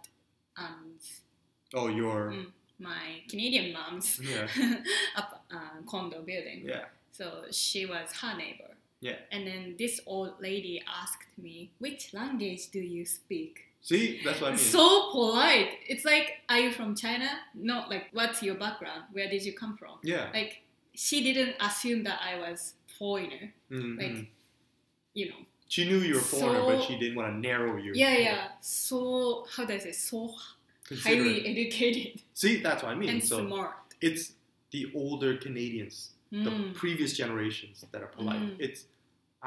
[1.74, 2.46] Oh, your Mm.
[2.78, 4.46] my Canadian mom's yeah,
[5.16, 6.62] up uh, condo building.
[6.64, 6.84] yeah.
[7.12, 8.70] So she was her neighbor.
[9.00, 9.16] Yeah.
[9.30, 14.48] And then this old lady asked me, "Which language do you speak?" See, that's what
[14.48, 14.58] I mean.
[14.64, 15.70] So polite.
[15.88, 19.02] It's like, "Are you from China?" No, like, "What's your background?
[19.12, 20.28] Where did you come from?" yeah.
[20.32, 20.62] Like,
[20.94, 23.52] she didn't assume that I was foreigner.
[23.70, 23.98] Mhm.
[23.98, 24.28] Like,
[25.14, 25.40] you know.
[25.72, 27.92] She knew you were a foreigner, but she didn't want to narrow you.
[27.94, 28.48] Yeah, yeah.
[28.60, 29.92] So how do I say?
[29.92, 30.18] So
[31.04, 33.08] highly educated See, that's what I mean.
[33.08, 33.74] and so smart.
[34.08, 34.22] it's
[34.74, 35.96] the older Canadians,
[36.30, 36.74] the Mm.
[36.82, 38.42] previous generations that are polite.
[38.42, 38.56] Mm.
[38.66, 38.80] It's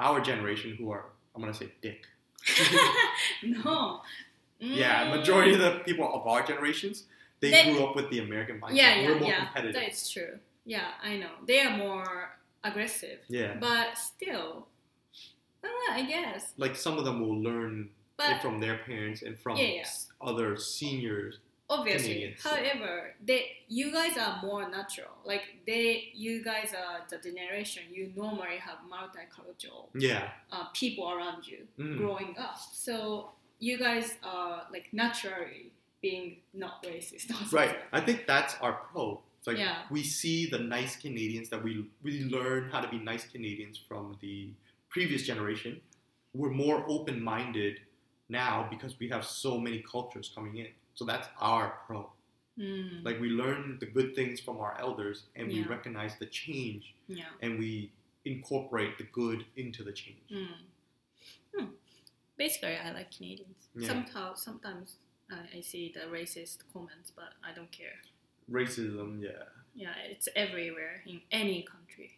[0.06, 2.02] our generation who are, I'm gonna say, dick.
[3.44, 4.02] no.
[4.60, 5.18] Yeah, Mm.
[5.20, 7.04] majority of the people of our generations,
[7.42, 8.76] they, They- grew up with the American mindset.
[8.82, 9.46] Yeah, yeah, We're more yeah.
[9.46, 9.76] competitive.
[9.82, 10.34] That's true.
[10.66, 11.34] Yeah, I know.
[11.46, 12.08] They are more
[12.64, 13.52] aggressive, yeah.
[13.60, 14.68] but still,
[15.65, 16.54] uh, I guess.
[16.58, 19.88] Like some of them will learn But from their parents and from Yeah, yeah.
[20.21, 21.39] other seniors.
[21.67, 25.13] obviously, Canadians, so- however, they you guys are more natural.
[25.25, 30.30] Like they, you guys are the generation you normally have multicultural Yeah.
[30.51, 31.97] uh, people around you Mhm.
[31.97, 32.58] growing up.
[32.71, 37.32] So you guys are like naturally being not racist.
[37.32, 37.75] or Right.
[37.91, 39.21] I think that's our pro.
[39.39, 39.84] It's like Yeah.
[39.89, 44.17] we see the nice Canadians that we we learn how to be nice Canadians from
[44.21, 44.54] the
[44.95, 45.81] previous generation.
[46.34, 47.75] We're more open minded
[48.29, 50.67] now because we have so many cultures coming in.
[50.93, 52.10] So that's our pro.
[52.58, 56.95] Mm, Like we learn the good things from our elders and we recognize the change
[57.10, 57.25] yeah.
[57.41, 57.91] and we
[58.23, 60.29] incorporate the good into the change.
[60.34, 60.47] Mm.
[61.53, 61.65] Hmm.
[62.38, 63.62] Basically, I like Canadians.
[63.75, 63.89] Yeah.
[63.89, 64.95] Somehow, sometimes
[65.29, 67.99] I, I see the racist comments, but I don't care.
[68.49, 69.43] Racism, yeah.
[69.75, 72.12] Yeah, it's everywhere in any country.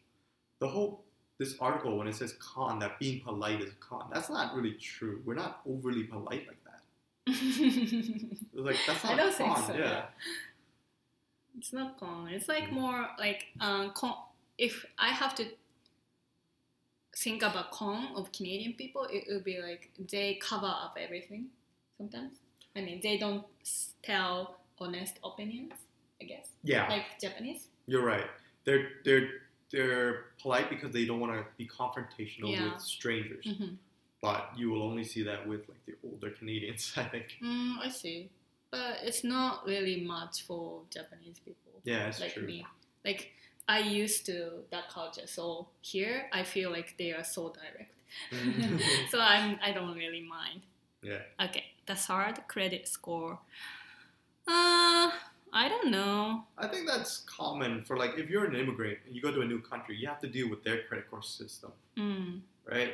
[0.60, 1.07] The whole
[1.40, 4.74] this article when it says con that being polite is a con, that's not really
[4.74, 5.22] true.
[5.26, 6.82] We're not overly polite like that.
[8.54, 9.80] Like that's I not don't a think con, so, yeah.
[9.80, 10.02] yeah.
[11.58, 12.28] it's not con.
[12.30, 12.72] It's like Mm.
[12.72, 14.16] more like um, con.
[14.58, 15.46] If I have to
[17.16, 21.48] think about con of Canadian people, it would be like they cover up everything.
[21.98, 22.38] Sometimes,
[22.76, 23.44] I mean, they don't
[24.04, 25.74] tell honest opinions.
[26.22, 26.50] I guess.
[26.64, 27.68] Yeah, like Japanese.
[27.86, 28.26] you're right.
[28.66, 29.30] They're they're
[29.72, 32.72] they're polite because they don't want to be confrontational Yeah.
[32.74, 33.46] with strangers.
[33.46, 33.76] Mm-hmm.
[34.22, 37.38] But you will only see that with like the older Canadians, I think.
[37.44, 38.30] Mm, I see,
[38.72, 42.44] but it's not really much for Japanese people Yeah, that's like true.
[42.48, 42.66] me.
[43.06, 43.32] Like
[43.70, 47.94] I used to that culture, so here I feel like they are so direct.
[48.32, 48.80] Mhm.
[49.12, 50.62] so I'm I don't really mind.
[51.04, 51.22] yeah.
[51.46, 52.40] Okay, that's hard.
[52.48, 53.38] Credit score.
[54.48, 55.12] Uh,
[55.54, 56.44] I don't know.
[56.58, 59.46] I think that's common for like if you're an immigrant and you go to a
[59.46, 62.94] new country, you have to deal with their credit score system, Mm, right?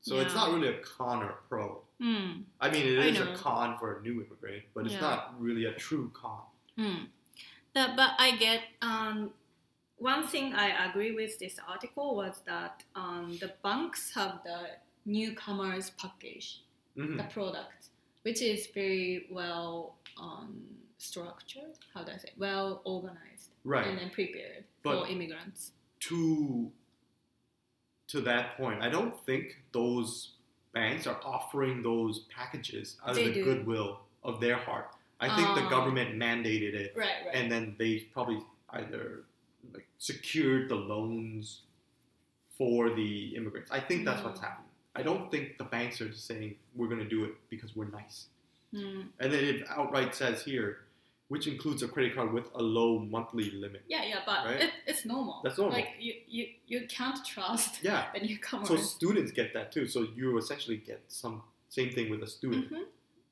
[0.00, 1.80] So it's not really a con or a pro.
[2.00, 5.00] mm, I mean, it I is a con for a new immigrant, but it's Yeah.
[5.00, 6.42] not really a true con.
[6.78, 7.06] mm.
[7.74, 9.32] That, but I get um,
[9.96, 14.70] one thing I agree with this article was that um, the banks have the
[15.06, 16.60] newcomers package.
[16.96, 17.16] Mhm.
[17.16, 17.88] the product,
[18.22, 20.62] which is very well um,
[21.04, 21.78] structured.
[21.92, 22.30] How do I say?
[22.36, 23.86] Well organized Right.
[23.86, 25.72] and then prepared But- for immigrants.
[26.00, 26.72] to
[28.08, 30.32] to that point, I don't think those
[30.72, 33.44] banks are offering those packages out They of the do.
[33.44, 34.94] goodwill of their heart.
[35.20, 35.70] I think the Ah.
[35.70, 37.34] government mandated it, Right, right.
[37.34, 38.40] and then they probably
[38.70, 39.24] either
[39.72, 41.62] like secured the loans
[42.58, 43.70] for the immigrants.
[43.70, 44.44] I think that's what's Mm.
[44.44, 44.70] happening.
[44.94, 48.28] I don't think the banks are saying we're going to do it because we're nice.
[48.72, 49.08] Mm.
[49.18, 50.83] And then it outright says here,
[51.28, 53.82] which includes a credit card with a low monthly limit.
[53.88, 54.60] Yeah, yeah, but Right?
[54.62, 55.40] it, it's normal.
[55.42, 55.76] That's normal.
[55.78, 58.06] Like you, you, you can't trust Yeah.
[58.14, 58.68] the newcomers.
[58.68, 59.86] So students get that too.
[59.86, 62.70] So you essentially get some same thing with a student.
[62.72, 62.84] Mhm.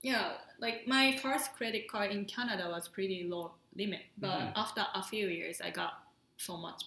[0.03, 4.53] Yeah, like my first credit card in Canada was pretty low limit, but Mhm.
[4.57, 5.93] after a few years, I got
[6.39, 6.83] so much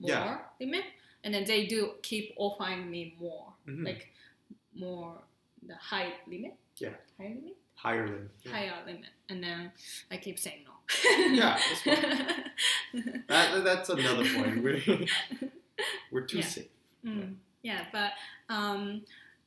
[0.00, 0.38] more Yeah.
[0.60, 0.84] limit,
[1.24, 3.84] and then they do keep offering me more, Mhm.
[3.86, 4.12] like
[4.74, 5.22] more
[5.66, 6.56] the high limit.
[6.76, 6.94] Yeah.
[7.18, 8.52] high limit, higher than yeah.
[8.52, 9.72] higher limit, and then
[10.10, 10.72] I keep saying no.
[11.34, 11.84] Yeah, that's
[13.28, 14.62] That, that's another point.
[14.62, 14.82] We're,
[16.12, 16.44] we're too Yeah.
[16.44, 16.68] safe.
[17.04, 18.12] Mm, yeah, but
[18.48, 19.02] um,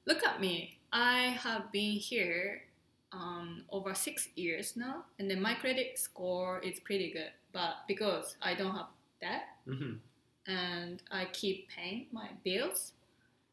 [0.05, 0.77] look at me.
[0.93, 2.63] I have been here
[3.11, 7.31] um, over six years now, and then my credit score is pretty good.
[7.53, 8.87] But because I don't have
[9.21, 9.93] debt hmm
[10.47, 12.93] and I keep paying my bills,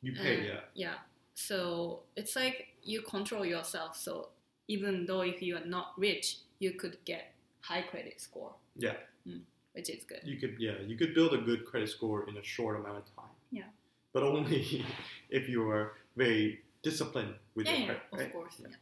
[0.03, 0.61] You pay, yeah.
[0.75, 0.95] yeah.
[1.35, 3.97] So it's like you control yourself.
[3.97, 4.31] So
[4.69, 8.53] even though if you are not rich, you could get high credit score.
[8.77, 8.95] Yeah.
[9.27, 9.41] Mm,
[9.73, 10.21] which is good.
[10.25, 13.17] You could, yeah, you could build a good credit score in a short amount of
[13.17, 13.35] time.
[13.51, 13.71] Yeah.
[14.13, 14.85] But only
[15.31, 18.33] if you are very disciplined with yeah, your yeah, credit, of right?
[18.33, 18.55] course.
[18.61, 18.69] Yeah.
[18.71, 18.77] Yeah.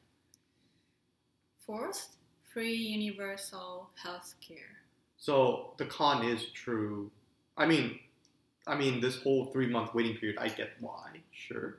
[1.64, 2.16] Fourth,
[2.52, 4.78] free universal health care.
[5.18, 7.10] So the con is true.
[7.56, 7.98] I mean,
[8.66, 11.78] I mean, this whole three month waiting period, I get why, sure.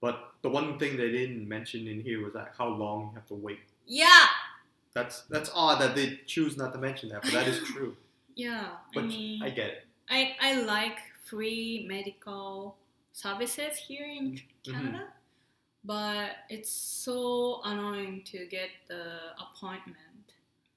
[0.00, 3.26] But the one thing they didn't mention in here was that how long you have
[3.28, 3.60] to wait.
[3.86, 4.26] Yeah,
[4.94, 7.96] That's that's odd that they choose not to mention that, but that is true.
[8.34, 8.68] yeah.
[8.94, 9.84] But I mean, I get it.
[10.10, 12.76] I, I like free medical
[13.12, 14.72] services here in Mm-hmm.
[14.72, 15.04] Canada,
[15.84, 19.96] but it's so annoying to get the appointment.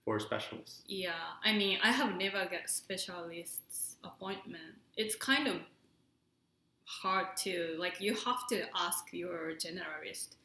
[0.06, 0.82] For specialists.
[0.88, 4.76] Yeah, I mean, I have never get specialist's appointment.
[4.98, 5.56] It's kind of
[7.02, 8.00] hard to like.
[8.02, 10.36] You have to ask your generalist.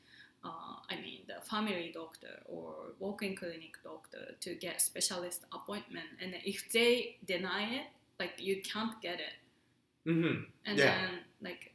[0.44, 6.34] Uh, I mean, the family doctor or walk-in clinic doctor to get specialist appointment, and
[6.44, 7.86] if they deny it,
[8.20, 9.34] like you can't get it,
[10.06, 10.44] Mm-hmm.
[10.64, 10.84] and Yeah.
[10.84, 11.10] then
[11.42, 11.74] like,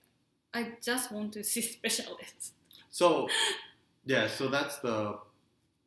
[0.54, 2.54] I just want to see specialists.
[2.90, 3.28] So,
[4.06, 5.20] yeah, so that's the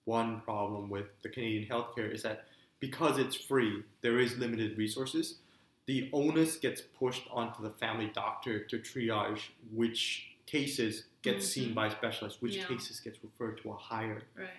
[0.05, 2.47] one problem with the Canadian healthcare is that
[2.81, 5.39] because it's free, there is limited resources.
[5.87, 11.75] The onus gets pushed onto the family doctor to triage which cases get seen Mhm.
[11.75, 12.67] by specialists, which Yeah.
[12.67, 14.51] cases gets referred to a higher, Right.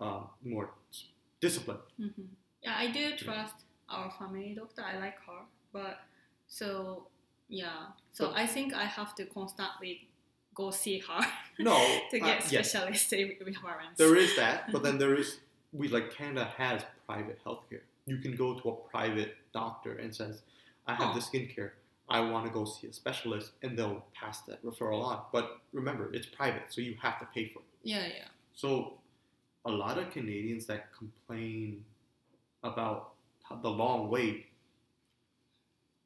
[0.00, 0.72] um, more
[1.40, 1.78] discipline.
[1.96, 2.08] hmm
[2.62, 3.56] Yeah, I do trust
[3.88, 4.82] our family doctor.
[4.82, 6.00] I like her, but
[6.46, 7.08] so
[7.48, 10.08] yeah, so But- I think I have to constantly
[10.54, 11.20] go see her
[11.58, 11.76] No,
[12.10, 13.98] to get uh, get yes, specialist reference.
[13.98, 15.40] there is that, but then there is
[15.72, 17.82] we like Canada has private healthcare.
[18.06, 20.42] You can go to a private doctor and says,
[20.86, 21.14] "I have Oh.
[21.14, 21.72] the skincare.
[22.08, 25.24] I want to go see a specialist," and they'll pass that referral on.
[25.32, 27.64] But remember, it's private, so you have to pay for it.
[27.82, 28.28] Yeah, yeah.
[28.54, 28.98] So
[29.64, 31.84] a lot of Canadians that complain
[32.62, 33.14] about
[33.62, 34.46] the long wait,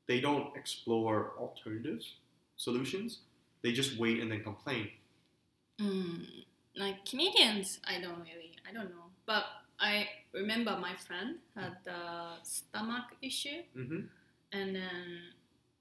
[0.06, 2.16] they don't explore alternatives,
[2.56, 3.20] solutions.
[3.62, 4.90] They just wait and then complain.
[5.78, 6.44] Mm,
[6.76, 9.44] like Canadians, I don't really, I don't know, but
[9.78, 14.00] I remember my friend had the stomach issue, hmm
[14.52, 15.04] and then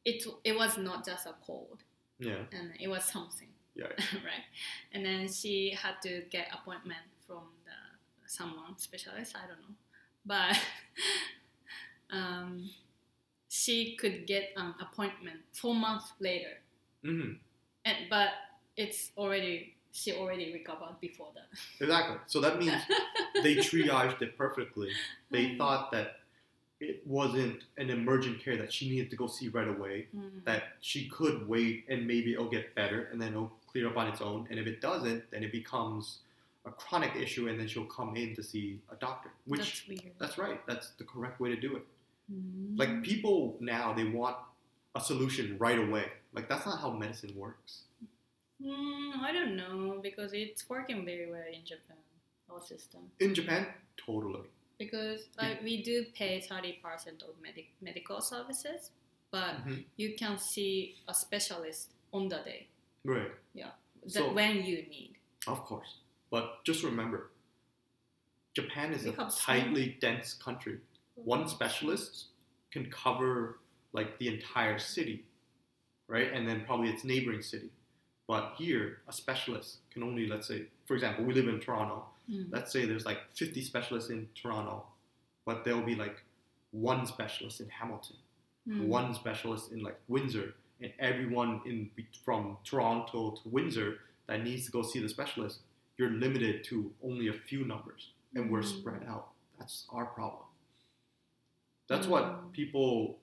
[0.06, 1.84] it it was not just a cold,
[2.20, 3.50] Yeah, and it was something.
[3.76, 3.88] yeah.
[4.24, 4.46] right?
[4.94, 9.36] And then she had to get appointment from the someone specialist.
[9.36, 9.76] I don't know,
[10.26, 10.58] but
[12.12, 12.70] um,
[13.50, 16.60] she could get an appointment four months later,
[17.04, 17.34] hmm
[17.86, 18.30] and but
[18.78, 21.48] it's already she already recovered before that.
[21.80, 22.18] Exactly.
[22.28, 22.82] So that means
[23.44, 24.92] they triaged it perfectly.
[25.32, 26.20] They thought that
[26.80, 30.08] it wasn't an emergent care that she needed to go see right away.
[30.16, 33.98] Mm, That she could wait and maybe it'll get better and then it'll clear up
[33.98, 34.48] on its own.
[34.50, 36.20] And if it doesn't, then it becomes
[36.66, 39.30] a chronic issue and then she'll come in to see a doctor.
[39.48, 40.14] Which that's weird.
[40.20, 40.66] that's right.
[40.68, 41.84] That's the correct way to do it.
[42.34, 42.78] Mm.
[42.78, 44.36] Like people now they want
[44.96, 46.06] a solution right away.
[46.34, 47.84] Like that's not how medicine works.
[48.64, 51.98] Mm, I don't know because it's working very well in Japan,
[52.50, 53.02] our system.
[53.20, 54.48] In Japan, totally.
[54.78, 58.92] Because like we do pay thirty percent of medic- medical services,
[59.32, 59.86] but Mhm.
[59.96, 62.68] you can see a specialist on the day
[63.04, 63.32] Right.
[63.56, 63.74] that
[64.08, 65.16] So- when you need.
[65.48, 65.98] Of course.
[66.30, 67.32] But just remember,
[68.54, 70.80] Japan is We a tightly dense country.
[71.16, 72.28] One specialist
[72.72, 73.60] can cover
[73.94, 75.26] like the entire city,
[76.08, 76.32] right?
[76.34, 77.72] And then probably its neighboring city.
[78.28, 82.10] But here, a specialist can only, let's say, for example, we live in Toronto.
[82.30, 82.48] Mm.
[82.52, 84.86] Let's say there's like 50 specialists in Toronto,
[85.46, 86.24] but there'll be like
[86.72, 88.18] one specialist in Hamilton,
[88.68, 88.88] Mm.
[88.88, 91.92] one specialist in like Windsor, and everyone in
[92.24, 95.60] from Toronto to Windsor that needs to go see the specialist,
[95.98, 98.80] you're limited to only a few numbers, and we're Mm.
[98.80, 99.30] spread out.
[99.60, 100.44] That's our problem.
[101.88, 102.52] That's what Mm.
[102.52, 103.20] people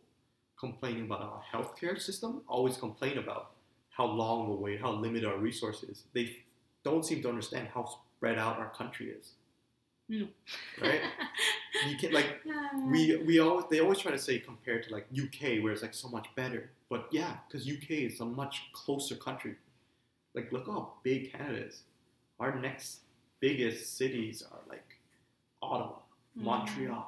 [0.56, 3.54] complaining about our healthcare system always complain about
[3.90, 6.04] how long we'll wait, how limited our resources.
[6.12, 6.44] They
[6.84, 9.32] don't seem to understand how spread out our country is.
[10.08, 10.26] No.
[10.80, 11.00] right?
[11.88, 12.40] You can like
[12.92, 15.94] we we always they always try to say compared to like UK where it's like
[15.94, 19.56] so much better, but yeah, because UK is a much closer country.
[20.34, 21.82] Like look how big Canada is.
[22.38, 23.00] Our next
[23.40, 24.88] biggest cities are like
[25.60, 25.96] Ottawa,
[26.38, 26.42] Mm.
[26.44, 27.06] Montreal,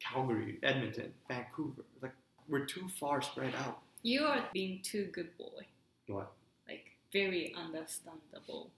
[0.00, 1.82] Calgary, Edmonton, Vancouver.
[2.00, 2.14] Like
[2.48, 3.78] we're too far spread out.
[4.02, 5.62] You are being too good boy.
[6.06, 6.30] What?
[6.68, 8.70] Like very understandable.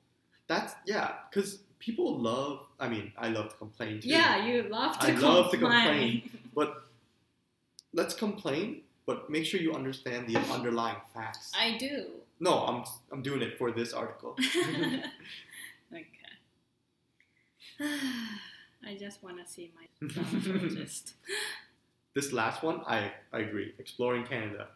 [0.49, 2.61] That's yeah, because people love.
[2.79, 4.09] I mean, I love to complain too.
[4.09, 5.33] Yeah, you love to I complain.
[5.35, 6.31] love to complain.
[6.55, 6.85] But
[7.93, 11.53] let's complain, but make sure you understand the underlying facts.
[11.59, 12.07] I do.
[12.41, 14.37] No, I'm I'm doing it for this article.
[15.93, 16.13] okay.
[18.87, 21.15] I just want to see my dermatologist.
[22.15, 23.75] this last one, I, I agree.
[23.79, 24.69] Exploring Canada.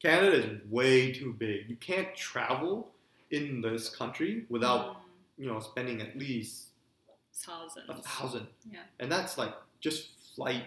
[0.00, 1.68] Canada is way too big.
[1.68, 2.90] You can't travel
[3.32, 4.96] in this country without Mm,
[5.38, 6.68] you know spending at least
[7.34, 7.88] thousands.
[7.88, 8.46] a thousand.
[8.70, 8.84] Yeah.
[9.00, 10.64] And that's like just flight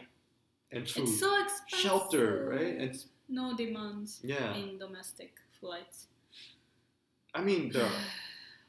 [0.72, 1.80] and food, It's so expensive.
[1.80, 2.76] shelter, right?
[2.86, 4.54] It's no demands yeah.
[4.56, 6.08] in domestic flights.
[7.34, 7.88] I mean, the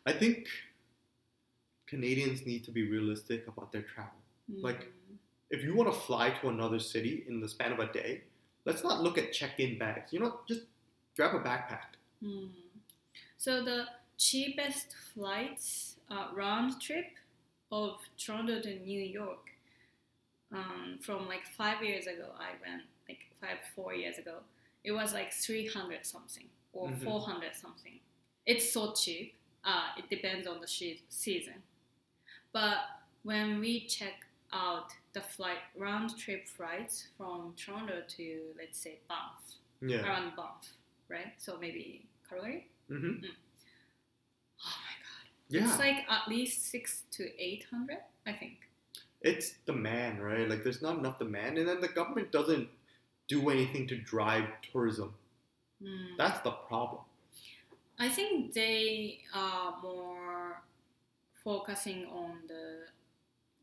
[0.06, 0.46] I think
[1.86, 4.20] Canadians need to be realistic about their travel.
[4.48, 4.92] Like, Mm.
[5.48, 8.24] If you want to fly to another city in the span of a day,
[8.64, 10.12] let's not look at check-in bags.
[10.12, 10.62] You know, just
[11.14, 11.94] grab a backpack.
[12.20, 12.46] Hmm.
[13.38, 13.86] So the
[14.18, 17.06] cheapest flights uh, round trip
[17.70, 19.50] of Toronto to New York
[20.52, 24.38] um, from like five years ago, I went like five four years ago.
[24.84, 27.02] It was like three hundred something or Mhm.
[27.02, 27.98] four hundred something.
[28.46, 29.34] It's so cheap.
[29.64, 31.62] Uh, it depends on the she- season.
[32.52, 32.78] But
[33.24, 39.42] when we check out the flight round trip flights from Toronto to let's say Banff,
[39.80, 40.04] Yeah.
[40.06, 40.72] around Banff,
[41.08, 41.34] right?
[41.38, 42.68] So maybe Calgary.
[42.88, 42.94] Hmm
[44.64, 45.26] Oh my god!
[45.48, 45.64] Yeah.
[45.68, 48.58] It's like at least six to eight hundred, I think.
[49.22, 50.48] it's demand, right?
[50.48, 52.68] Like there's not enough demand, and then the government doesn't
[53.28, 55.14] do anything to drive tourism.
[55.82, 56.14] Hmm.
[56.16, 57.02] That's the problem.
[57.98, 60.62] I think they are more
[61.44, 62.84] focusing on the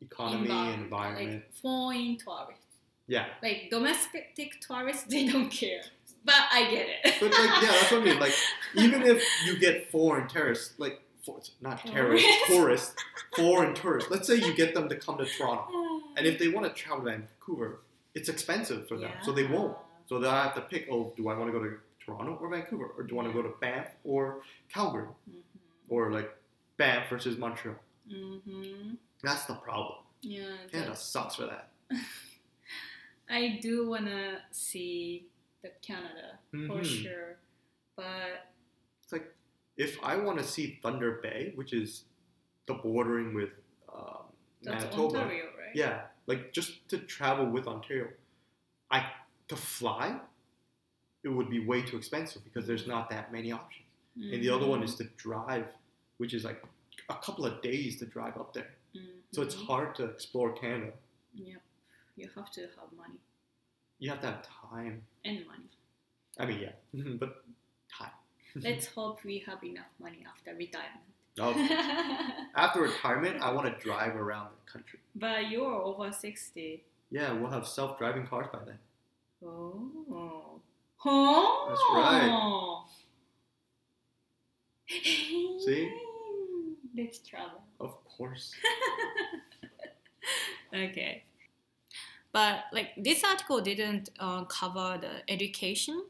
[0.01, 1.34] Economy, envi- environment.
[1.34, 2.65] like foreign tourists.
[3.07, 3.28] yeah.
[3.41, 5.82] Like domestic tourists, they don't care.
[6.26, 7.15] But I get it.
[7.19, 8.19] But like, yeah, that's what I mean.
[8.19, 8.34] Like,
[8.76, 12.47] even if you get foreign terrorists, like, for, not terrorists, Tourists.
[12.47, 12.95] tourists,
[13.36, 14.09] foreign tourists.
[14.11, 15.67] Let's say you get them to come to Toronto,
[16.17, 17.80] and if they want to travel to Vancouver,
[18.15, 19.76] it's expensive for them, so they won't.
[20.07, 20.88] So they'll have to pick.
[20.91, 23.34] Oh, do I want to go to Toronto or Vancouver, or do I want to
[23.34, 25.07] go to Banff or Calgary,
[25.89, 26.30] or like
[26.78, 27.76] Banff versus Montreal?
[28.11, 28.95] Mm-hmm.
[29.24, 29.99] That's the problem.
[30.21, 30.43] Yeah.
[30.71, 31.69] Canada that's- sucks for that.
[33.30, 35.26] I do wanna see
[35.64, 36.84] the Canada for Mhm.
[37.03, 37.38] sure,
[37.95, 38.49] but
[39.01, 39.34] It's like
[39.76, 42.05] if I want to see Thunder Bay, which is
[42.68, 43.51] the bordering with
[43.93, 44.26] um,
[44.61, 45.20] that's Manitoba.
[45.20, 45.76] Ontario, right?
[45.76, 48.09] Yeah, like just to travel with Ontario,
[48.91, 49.11] I
[49.49, 50.20] to fly,
[51.24, 53.86] it would be way too expensive because there's not that many options.
[54.16, 54.86] And the other one Mm-hmm.
[54.86, 55.68] is to drive,
[56.18, 56.64] which is like
[57.09, 58.72] a couple of days to drive up there.
[59.32, 59.66] So it's Mhm.
[59.66, 60.93] hard to explore Canada.
[61.34, 61.61] Yep.
[62.16, 63.20] You have to have money
[64.03, 65.01] You have to have time.
[65.23, 65.69] and money.
[66.37, 66.73] I mean, yeah,
[67.21, 67.45] but
[67.97, 68.11] time.
[68.61, 71.07] Let's hope we have enough money after retirement.
[71.39, 71.53] Oh,
[72.57, 74.99] after retirement, I want to drive around the country.
[75.15, 76.83] but you're over 60.
[77.11, 78.77] Yeah, we'll have self-driving cars by then.
[79.41, 80.59] Oh.
[81.05, 81.65] Oh.
[81.69, 82.29] That's right.
[82.29, 82.85] Oh.
[85.65, 85.89] See?
[86.97, 87.61] Let's travel.
[87.79, 88.53] Of course.
[90.73, 91.23] Okay.
[92.34, 96.03] But like this article didn't uh, cover the education.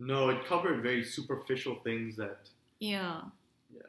[0.00, 2.48] No, it covered very superficial things that.
[2.80, 3.22] Yeah.
[3.72, 3.82] Yeah.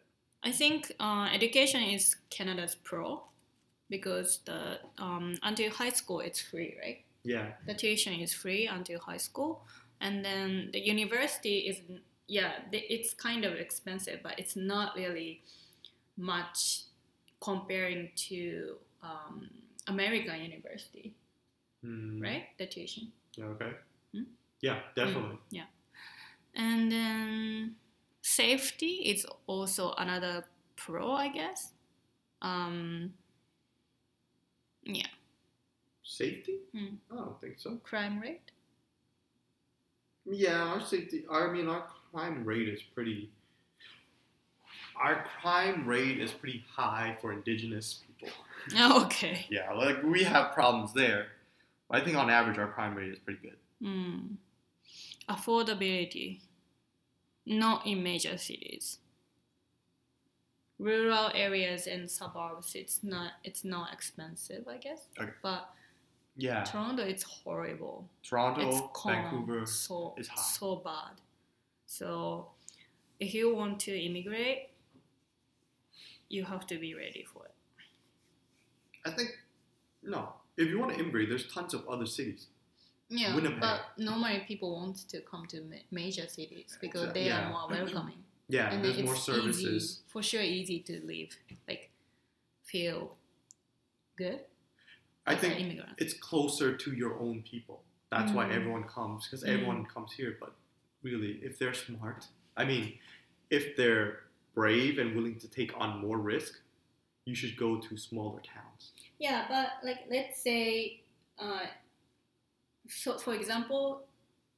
[0.43, 3.23] I think uh, education is Canada's pro
[3.89, 7.03] because the um, until high school it's free, right?
[7.23, 9.63] Yeah, The tuition is free until high school,
[10.01, 11.77] and then the university is
[12.27, 15.41] yeah, it's kind of expensive, but it's not really
[16.17, 16.83] much
[17.39, 19.49] comparing to um,
[19.87, 21.13] American university,
[21.83, 22.45] Hmm, right?
[22.57, 23.11] The tuition.
[23.39, 23.71] Okay.
[24.13, 24.23] Hmm?
[24.61, 25.37] Yeah, definitely.
[25.49, 25.65] Yeah.
[26.55, 27.75] And then
[28.21, 31.73] safety is also another pro, I guess.
[32.41, 33.13] Um,
[34.83, 35.07] yeah,
[36.03, 36.59] Safety?
[36.73, 36.95] Hmm.
[37.11, 37.77] I don't think so.
[37.83, 38.51] crime rate.
[40.29, 41.25] Yeah, our safety.
[41.31, 43.31] I mean, our crime rate is pretty.
[44.95, 48.33] Our crime rate is pretty high for Indigenous people.
[49.05, 49.47] okay.
[49.49, 51.27] Yeah, like we have problems there.
[51.93, 53.57] I think on average our crime rate is pretty good.
[53.81, 54.35] Mm.
[55.29, 56.41] Affordability,
[57.45, 58.97] not in major cities.
[60.79, 65.07] rural areas and suburbs, it's not it's not expensive, I guess.
[65.21, 65.31] Okay.
[65.41, 65.69] But
[66.35, 66.63] Yeah.
[66.63, 68.09] Toronto, it's horrible.
[68.27, 69.65] Toronto, it's Vancouver.
[69.67, 70.39] so is hot.
[70.39, 71.21] so bad.
[71.85, 72.49] So
[73.19, 74.71] if you want to immigrate,
[76.27, 77.55] you have to be ready for it.
[79.05, 79.29] I think
[80.01, 80.33] no.
[80.57, 82.47] If you want to immigrate, there's tons of other cities.
[83.09, 83.59] Yeah, Winnipeg.
[83.59, 87.47] but normally people want to come to ma- major cities because they yeah.
[87.47, 88.15] are more welcoming.
[88.49, 89.83] Yeah, and there's more services.
[89.83, 91.29] Easy, for sure, easy to live,
[91.67, 91.89] like
[92.65, 93.15] feel
[94.17, 94.41] good.
[95.25, 95.93] I as think immigrant.
[95.97, 97.83] it's closer to your own people.
[98.11, 98.53] That's why Mm.
[98.57, 99.53] everyone comes because Mm.
[99.53, 100.37] everyone comes here.
[100.39, 100.53] But
[101.01, 102.27] really, if they're smart,
[102.57, 102.99] I mean,
[103.49, 104.09] if they're
[104.53, 106.59] brave and willing to take on more risk,
[107.25, 108.72] you should go to smaller towns.
[109.19, 111.01] Yeah, but like let's say,
[111.39, 111.65] uh,
[112.89, 114.03] so for example,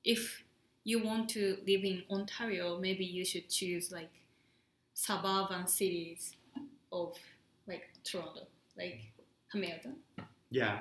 [0.04, 0.44] if
[0.84, 4.12] you want to live in Ontario, maybe you should choose like
[4.94, 6.32] suburban cities
[6.92, 7.16] of
[7.68, 8.48] like Toronto,
[8.78, 9.02] like
[9.52, 9.96] Hamilton,
[10.50, 10.80] Yeah.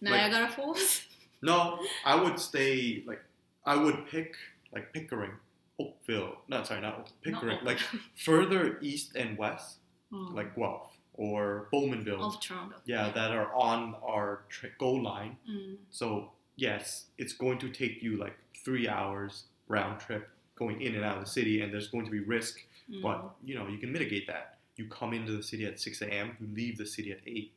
[0.00, 1.02] Niagara Falls.
[1.44, 3.20] No, I would stay like
[3.66, 4.36] I would pick
[4.72, 5.32] like Pickering,
[5.80, 6.36] Oakville.
[6.46, 7.56] No, sorry, not Pickering.
[7.58, 7.78] Oak- Like
[8.14, 9.78] further east and west,
[10.12, 10.34] Mm.
[10.34, 12.20] like Guelph or Bowmanville.
[12.20, 12.76] of Toronto.
[12.84, 15.36] Yeah, that are on our tri- GO line.
[15.50, 15.76] Mm.
[15.90, 21.04] So yes, it's going to take you like three hours round trip going in and
[21.04, 22.58] out of the city, and there's going to be risk.
[22.90, 23.02] Mm.
[23.02, 24.58] But you know, you can mitigate that.
[24.76, 26.36] You come into the city at 6 a.m.
[26.40, 27.52] You leave the city at 8.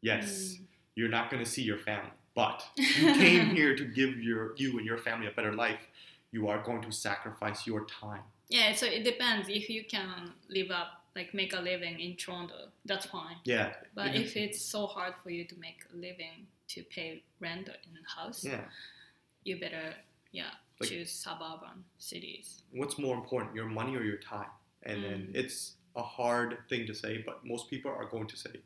[0.00, 0.64] Yes, Mm.
[0.96, 4.76] you're not going to see your family, but you came here to give your you
[4.78, 5.80] and your family a better life.
[6.32, 8.22] You are going to sacrifice your time.
[8.48, 9.48] Yeah, so it depends.
[9.48, 13.36] If you can live up, like make a living in Toronto, that's fine.
[13.44, 17.22] Yeah, But even- if it's so hard for you to make a living to pay
[17.40, 18.64] rent in a house, yeah.
[19.44, 19.94] you better
[20.30, 20.50] yeah
[20.80, 22.62] Like- choose suburban cities.
[22.72, 24.50] What's more important, your money or your time?
[24.84, 25.34] And then Mm.
[25.36, 28.62] it's a hard thing to say, but most people are going to say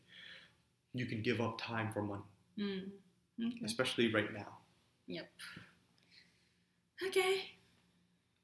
[0.94, 2.24] you can give up time for money,
[2.56, 2.92] Mm.
[3.44, 3.64] Okay.
[3.64, 4.58] especially right now.
[5.08, 5.28] Yep.
[7.08, 7.50] Okay.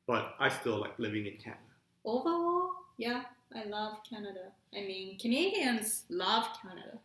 [0.06, 1.62] But I still like living in Canada.
[2.04, 3.24] Overall, yeah,
[3.54, 4.52] I love Canada.
[4.74, 6.98] I mean, Canadians love Canada.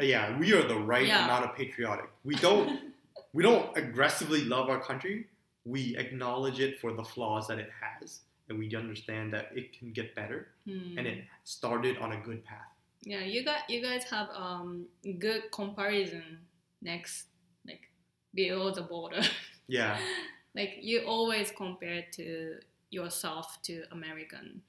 [0.00, 1.24] Uh, yeah, we are the right Yeah.
[1.24, 2.10] amount of patriotic.
[2.24, 2.92] We don't
[3.32, 5.26] we don't aggressively love our country.
[5.64, 9.92] We acknowledge it for the flaws that it has, and we understand that it can
[9.92, 10.98] get better, Hmm.
[10.98, 12.72] and it started on a good path.
[13.02, 14.86] Yeah, you got you guys have um
[15.18, 16.38] good comparison
[16.82, 17.26] next
[17.66, 17.90] like
[18.34, 19.22] below the border.
[19.68, 19.98] Yeah,
[20.54, 22.58] like you always compare to
[22.90, 24.62] yourself to American.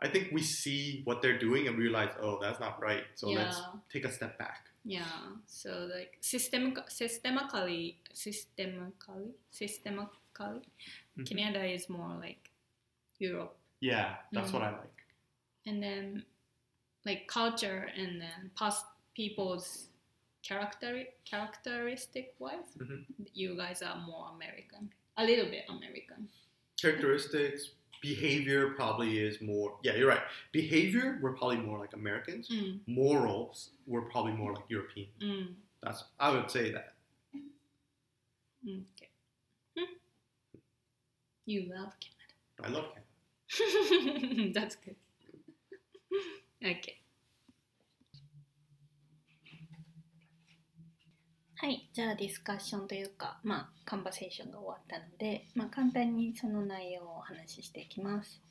[0.00, 3.04] I think we see what they're doing and realize, oh, that's not right.
[3.14, 3.60] So let's
[3.92, 4.66] take a step back.
[4.84, 5.04] Yeah.
[5.46, 10.62] So like systemic systemically systemically systemically
[11.18, 11.26] Mhm.
[11.26, 12.50] Canada is more like
[13.18, 13.56] Europe.
[13.80, 14.54] Yeah, that's Mm.
[14.54, 14.92] what I like.
[15.68, 16.24] and then
[17.04, 18.84] like culture and then past
[19.14, 19.88] people's
[20.42, 23.04] character characteristic wise Mhm.
[23.34, 26.28] you guys are more american a little bit american
[26.80, 27.70] Characteristics,
[28.02, 29.76] behavior probably is more.
[29.82, 30.22] Yeah, you're right.
[30.52, 32.48] Behavior, we're probably more like Americans.
[32.48, 35.08] mm, Morals, we're probably more like European.
[35.20, 35.48] mm,
[35.82, 36.92] That's I would say that.
[38.66, 39.08] okay
[39.76, 39.84] Hmm.
[41.44, 42.64] you love Canada.
[42.64, 44.10] I love Canada.
[44.18, 44.96] canada that's good
[46.64, 46.96] okay
[51.58, 58.42] はい、じゃあディスカッションというか、まあ、カンバセーションが終わったので、まあ、簡単にその内容をお話ししていきます。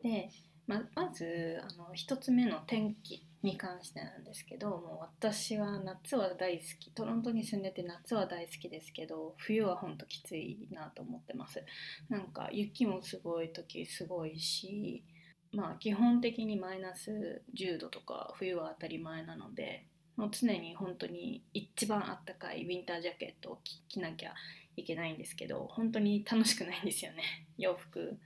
[0.00, 0.30] で、
[0.68, 11.62] ままずあの1つ目の天気に関してなんですけどもう私は夏は大好きトロントに住んでて夏は大好きですけど冬はほんときついなと思ってます
[12.08, 15.04] なんか雪もすごい時すごいし
[15.52, 19.86] まあ基本的にマイナス10度とか冬は当たり前なので
[20.16, 23.58] もう常に本当に一番あったかいウィンタージャケットを
[23.88, 24.34] 着なきゃ
[24.76, 27.22] いけないんですけど本当に楽しくないんですよね。
[27.58, 28.18] 洋服。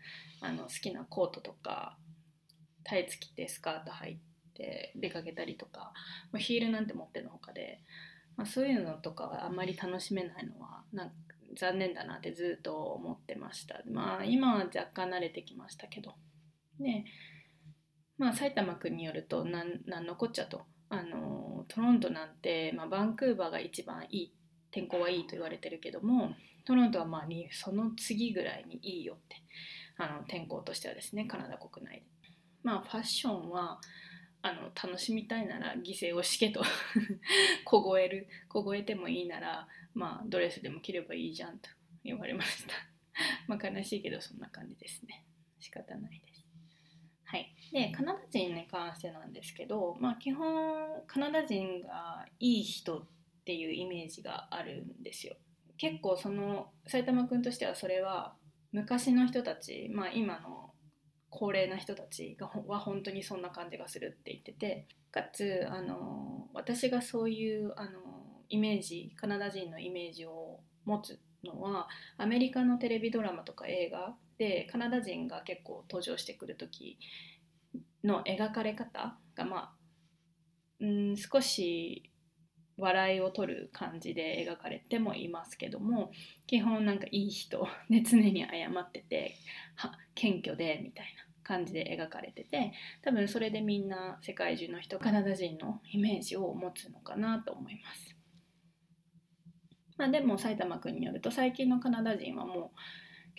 [0.42, 1.98] あの好きなコートとか
[2.82, 4.18] タイツ着てスカート履い
[4.54, 5.92] て出かけたりとか、
[6.38, 7.82] ヒールなんて持ってるのほかで、
[8.36, 11.14] まあ、そういうのとかあんまり楽しめないのはなんか
[11.56, 13.82] 残念だなってずっと思ってました。
[13.86, 16.14] まあ今は若干慣れてきましたけど。
[16.78, 17.04] で
[18.16, 20.64] まあ埼玉君によるとなんなんのこっちゃうと。
[20.90, 24.32] あのトロントなんて、まあ、バンクーバーが一番いい
[24.72, 26.34] 天候はいいと言われてるけども
[26.64, 27.22] トロントはまあ
[27.52, 29.36] その次ぐらいにいいよって
[29.96, 32.02] あの天候としてはですねカナダ国内で。
[32.62, 33.80] まあファッションは
[34.42, 36.62] あの楽しみたいなら犠牲をしけと
[37.64, 41.70] 凍える凍えてもいいならまあドレスでも着ればいいじゃんと
[42.04, 42.74] 言われました。
[43.46, 45.24] まあ悲しいけどそんな感じですね。
[45.58, 46.29] 仕方ないです。
[47.30, 53.02] はい、でカナダ人に関してなんですけど、まあ、基本カナダ人がいい人っ
[53.44, 55.36] ていうイメージがあるんですよ。
[55.78, 58.34] 結構その埼玉君としてはそれは
[58.72, 60.72] 昔の人たち、まあ、今の
[61.30, 67.90] 高齢な人たちがは本当にそんな感じがするって言っててかつあの私がそういうあの
[68.48, 76.98] イメージカナダ人のイメージを持つのはアメリカのテレビドラマとか映画でカナダ人が結構登場してくる時
[78.02, 79.72] の描かれ方がまあ
[80.80, 82.10] うん少し
[82.78, 86.10] 笑いを取る感じで描かれてもいますけども
[86.46, 89.34] 基本なんかいい人 で常に謝ってて
[90.14, 92.72] 謙虚でみたいな感じで描かれてて
[93.02, 98.16] 多分それでみんな世界中の人カナダ人のイメージを持つのかなと思います。
[99.98, 102.80] まあ、でも埼玉君によると最近のカナダ人はもう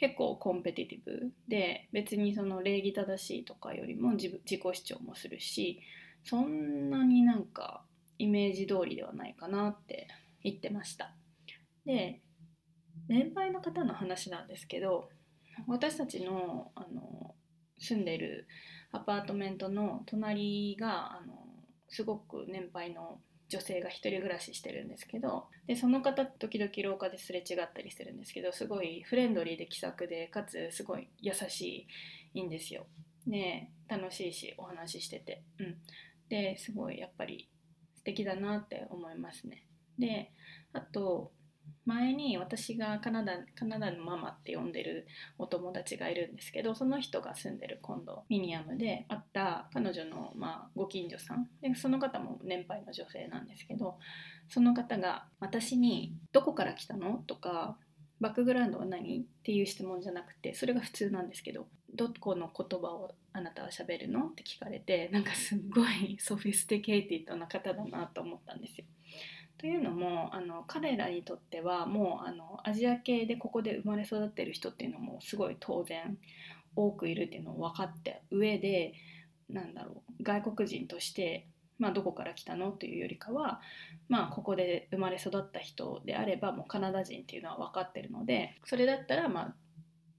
[0.02, 1.32] 結構コンペティティブ。
[1.48, 5.80] で別にその礼儀正しいとかよりも自自己主張もするし
[6.24, 7.84] そんなになんか
[8.18, 10.08] イメージ通りではないかなって
[10.44, 11.14] 言ってました。
[11.86, 12.20] で
[13.08, 15.10] 年配の方の話なんですけど
[15.68, 17.36] 私たちのあの
[17.78, 18.48] 住んでる
[18.92, 21.46] アパートメントの隣があの
[21.90, 23.20] すごく年配の
[23.52, 31.86] 女性が一人暮らししてるんですけどでその方時々廊下ですれ違ったりするんですけどすごいフレンドリーで気さくでかつすごい優し
[32.34, 32.88] いいんですよ。
[33.28, 35.76] で楽しいしお話ししてて、うん、
[36.30, 37.50] ですごいやっぱり
[37.98, 39.66] 素敵だなって思いますね。
[40.00, 40.32] で
[40.72, 41.34] あと
[41.86, 45.08] 前に私がカナダカナダのママって呼んでる
[45.40, 53.98] お友達がいるんですけどその人が住んでるコンドミニアムで会った彼女の、まあ、ご近所さんでその方も年配の女性なんですけど
[54.48, 57.78] その方が私に「どこから来たの?」とか
[58.22, 68.86] 「バックグラウンドは何?」っていう質問じゃなくてそれが普通なんですけど「どこの言葉をあなたは喋るの?」って聞かれてなんかすっごい ソフィスティケイティッドな方だなと思ったんですよ。
[69.62, 76.18] というのもあの彼らにとってはもうあのアジア系でここで生まれ育ってる人っていうのもすごい当然
[76.76, 78.96] 多くいるっていうのを分かって上で
[79.50, 81.46] なんだろう外国人として、
[81.78, 82.72] まあ、どこから来たの？
[82.72, 83.62] というよりかは、
[84.10, 89.54] まあ、ここで生まれ育った人であればもうカナダ人っていうのは分かってるのでそれだったら、まあ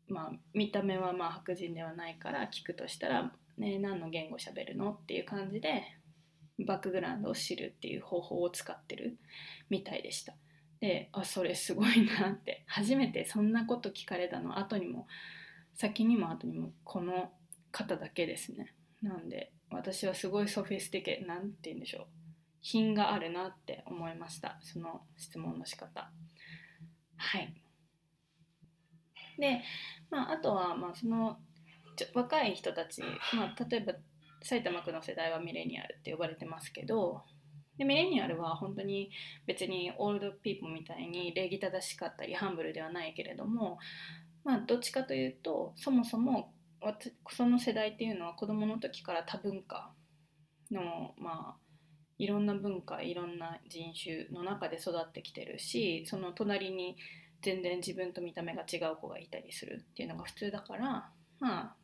[0.07, 4.93] まあ、見た目はまあ白人ではないから聞くとしたら、ね、何の言語しゃべるの？
[4.93, 5.83] っていう感じで
[6.65, 9.19] バックグラウンドを知るっていう方法を使ってる
[9.71, 10.35] みたいでした。
[10.81, 12.65] であそれすごいなって。
[12.69, 15.07] 初めてそんなこと聞かれたの後にも
[15.75, 17.33] 先にも後にもこの
[17.71, 18.75] 方だけですね。
[19.01, 22.07] なんで私はすごいソフィスティケなんて言うんでしょう。
[22.61, 24.59] 品があるなって思いました。
[24.61, 26.11] その質問の仕方。
[27.17, 27.55] はい。
[29.39, 29.63] で、
[30.11, 31.39] まあ、あとはまあその
[31.97, 33.03] ちょ若い人たち、
[33.35, 33.95] まあ、例えば
[34.43, 37.23] 埼玉区の世代はミレニアルって呼ばれてますけど
[37.79, 39.11] でミレニアルは本当に
[39.47, 43.79] 別にオールドピーポーみたいに礼儀正しかったりハンブルではないけれども
[44.45, 46.53] まあどっちかというとそもそも
[47.31, 49.93] その世代っていうのは子どもの時から多文化
[50.71, 51.63] のまあ
[52.19, 56.97] いろんな文化いろんな人種の中で育ってきてるしその隣に
[57.43, 61.77] 全然自分と見た目が違う子がいたりするっていうのが普通だから、まあ、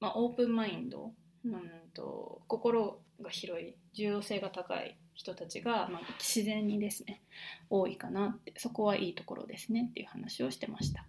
[0.00, 1.12] まあオープンマインド
[1.44, 1.52] うん
[1.94, 7.22] と心が広い重要性が高い人たちが、まあ、自然にですね
[7.68, 11.04] 多いかなってそこはいいところですねっていう話をしてました。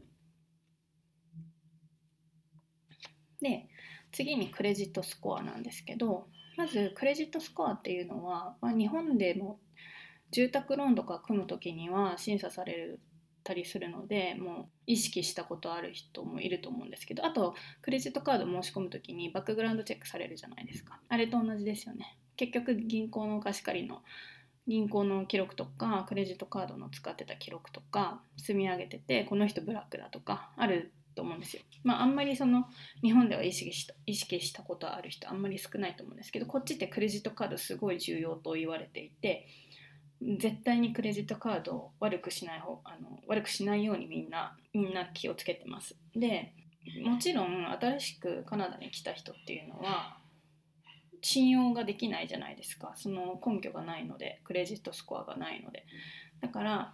[3.42, 3.68] で
[4.12, 6.28] 次にクレジットスコアなんですけど
[6.58, 9.60] まずクレジットスコアっていうのは、まあ、日本でも
[10.32, 13.00] 住宅ローンとか組む時には審査される
[13.44, 24.02] たりするのでもう意識したことある人もいると思うんですけどあとクレジットカード申し込む時にバックグラウンドチェックされるじゃないですかあれと同じですよね結局銀行の貸し借りの
[24.68, 31.64] 銀行の記録とかクレジットカードの使ってた記録とか積み上げててこの人ブラックだとかあると思うんですよ。
[31.84, 32.66] まああんまりその
[33.02, 39.48] 日本では意識した意識したことある人あんまり少ないと思うんですけどこっちってクレジットカードすごい重要と言われていて
[40.22, 45.96] 絶対にクレジットカードを悪くしない方あの悪くしないようにみんなみんな気をつけてます。
[46.16, 46.54] で
[47.04, 50.18] もちろん新しくカナダに来た人っていうのは
[51.22, 55.86] 信用ができないじゃないですかその根拠がないのでクレジットスコアがないので
[56.42, 56.94] だから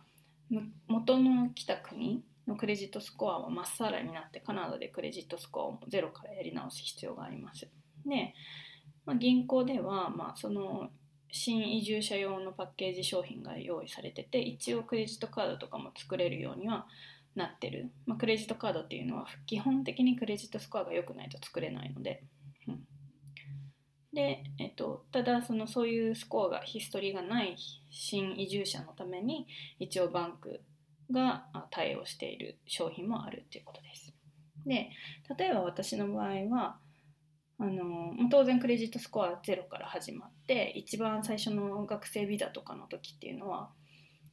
[0.87, 7.67] 元の来た国のクレジットスコアはまっさらになってカナダでクレジットスコアをゼロからやり直す必要があります。
[8.05, 8.33] で、
[9.05, 10.89] まあ、銀行では、まあ、その
[11.31, 16.87] 新移住者用のパッケージ商品が用意されてて一応クレジットカードとかも作れるようには
[17.35, 22.23] なってる、まあ、クレジットカードっていうのは基本的にクレジットスコアが良くないと作れないので、
[22.67, 22.79] うん、
[24.13, 27.55] で、えっと、ただそのそういうスコアがヒストリーがない
[27.91, 29.47] 新移住者のために
[29.79, 30.61] 一応バンク
[31.11, 34.13] が対応している商品もあるっていうことです。
[34.65, 34.89] で
[35.37, 36.77] 例えば私の場合は
[37.59, 43.71] あの当然クレジットスコアゼロから始まって一番最初の学生ビザとかの時っていうのは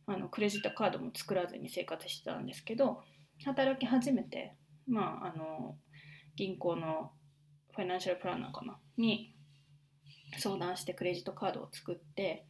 [0.07, 3.01] あのクレジットカードも作らずに生活してたんですけど
[3.45, 4.55] 働き始めて、
[4.87, 5.77] まあ、あの
[6.37, 7.13] 銀行の
[7.75, 8.79] ファイナンシャルプランナーかな？
[8.99, 9.35] に
[10.39, 12.47] 相談してクレジットカードを作って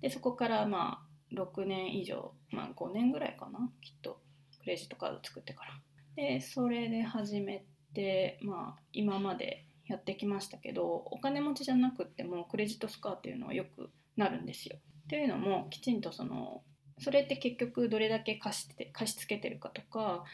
[0.00, 3.70] でそこからまあ6年以上、まあ、5年ぐらいかな？
[3.82, 4.20] きっと
[4.60, 5.70] クレジットカード作ってから。
[6.16, 7.64] でそれで始め
[7.94, 14.76] てまあ今までやってきましたけどお金持ちじゃなくってもクレジットスコアっていうのはよくなるんですよ。
[15.08, 16.62] というのもきちんとその
[16.98, 20.24] それって結局どれだけ貸して貸し付けてるかとか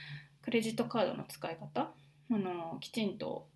[0.43, 1.93] クレジットカードの使い方
[2.31, 3.49] あのきちんと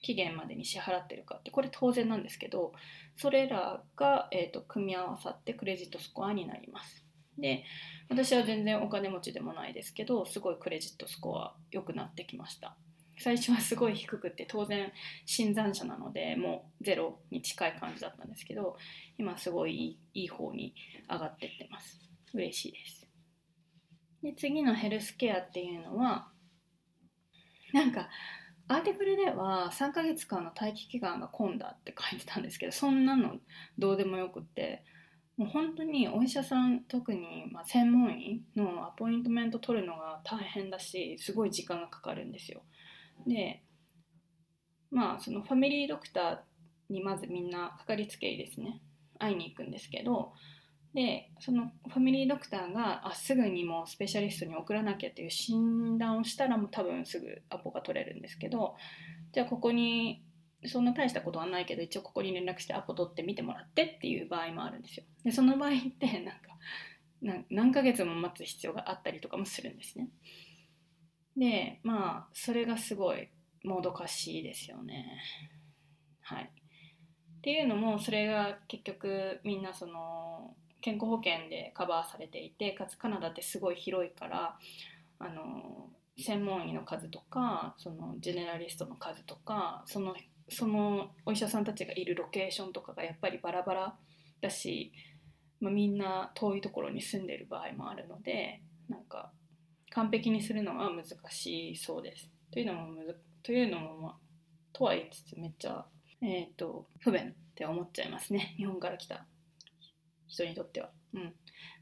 [0.00, 2.72] 期限までに支払ってるかってこれ当然なんですけど
[3.16, 7.04] それらが、えーと、組み合わさってクレジットスコアになります。
[7.36, 7.64] で
[8.08, 12.76] 私は全然お金持ちでもないですけどすごいクレジットスコア良くなってきました。
[13.18, 14.92] 最初はすごい低くて当然
[15.26, 18.76] 新参者なのでもうゼロに近い感じだったんですけど
[19.18, 20.74] 今すごいいい方に
[21.10, 22.00] 上がってってます
[22.34, 23.06] 嬉しいです
[24.22, 26.28] で次のヘルスケアっていうのは
[27.72, 28.08] なんか
[28.68, 33.36] アーティクルでは3ヶ月間の待機期間が混んだって書いてたんですけどそんなの
[33.78, 34.84] どうでもよくって
[35.38, 42.62] もう本当にお医者さん特にま専門医のアポイントメント取るのが大変だしすごい時間がかかるんですよ。
[43.26, 43.62] で
[44.90, 46.38] まあそのファミリードクター
[46.92, 48.80] にまずみんなかかりつけ医ですね
[49.18, 50.32] 会いに行くんですけど
[50.94, 58.74] でそのファミリードクターがあすぐにもうスペシャリストに送らなきゃっていう診断をしたらもう多分すぐアポが取れるんですけど
[59.32, 60.22] じゃあここに
[60.64, 65.04] そんな大したことはないけど一応ここに連絡してアポ取って見てもらってっていう場合もあるんですよ。
[65.24, 70.08] でその場合ってなんか何ヶ月も待つ必要があったりとかもするんですね。
[71.38, 73.28] でまあそれがすごい
[73.64, 75.06] もどかしいですよね。
[76.20, 76.50] はい。
[77.38, 84.58] っていうのもそれが結局みんなその健康保険でカバーされていてかつカナダってすごい広いから
[85.18, 90.14] あの専門医の数とかそのジェネラリストの数とかその
[90.48, 93.94] そのお医者さんたちがいるロケーションとかがやっぱりバラバラ
[94.40, 94.92] だし、
[95.60, 99.30] まあ、みんな遠いところに住んでる場合もあるのでなんか
[99.90, 102.30] 完璧にするのは難しいそうです。
[102.50, 104.16] というのもむずというのも、まあ、
[104.72, 105.86] とは言いつつめっちゃ、
[106.22, 109.26] えーと、不便って思っちゃいますね 日本から来た
[110.26, 110.90] 人にとっては。
[111.14, 111.34] うん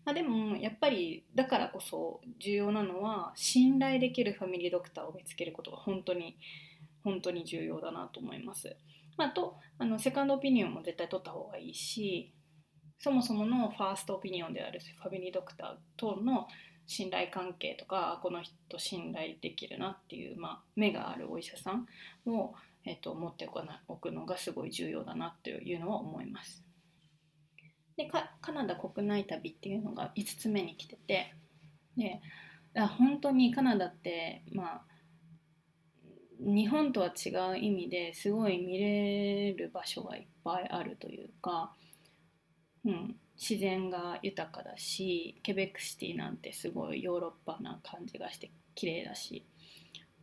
[0.05, 6.39] まあ、でもやっぱりだからこそ重要なのは信頼できるファミリードクターを見つけることが本当に
[7.03, 8.77] 本当に重要だなと思います。
[9.17, 12.35] まあ、とあのセカンドオピニオンも絶対取った方がいいし
[12.99, 16.47] そもそものファーストオピニオンであるファミリードクターとの
[16.87, 21.87] 信頼関係とかこの人信頼できるなっていう、まあ、目があるお医者さん
[22.31, 23.49] を、えーと、持って
[23.89, 26.63] おくのがすごい重要だなっていうのは思います。
[27.97, 28.11] で
[28.43, 31.35] カナダ国内旅っていうのが5つ目に来てて
[31.97, 32.21] で
[32.99, 34.83] 本当にカナダってまあ
[36.39, 41.73] 日本とは違う意味ですごい見れる場所がいっぱいあるというか、
[42.85, 49.45] うん、自然が豊かだしケベックシティなんてすごいヨーロッパな感じがして綺麗だし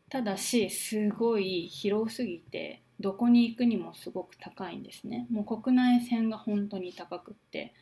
[0.09, 5.27] ただしすごい広すぎてどこに行くにもすごく高いんですね。
[5.29, 7.73] もう国内線が本当に高くって。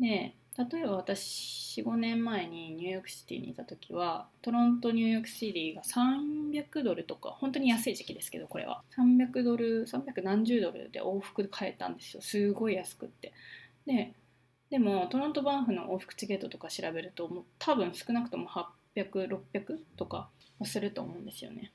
[0.00, 8.82] で例えば私45年前にニューヨークシティにいた時はトロントニューヨークシティが300ドルとか本当に安い時期ですけどこれは。
[8.96, 12.22] 300ドル300何十ドルで往復買えたんですよ。
[12.22, 13.32] すごい安くって。
[13.86, 14.14] で
[14.74, 18.48] でもトロントバンフの往復チケットとか調べるともう多分少なくとも
[18.96, 20.30] 800600とか
[20.64, 21.70] すると思うんですよね。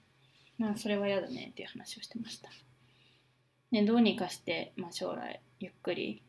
[0.57, 2.49] まあそれは嫌だねっていう話をしてました。
[3.71, 6.21] ね、どうにかして、まあ、将来ゆっくり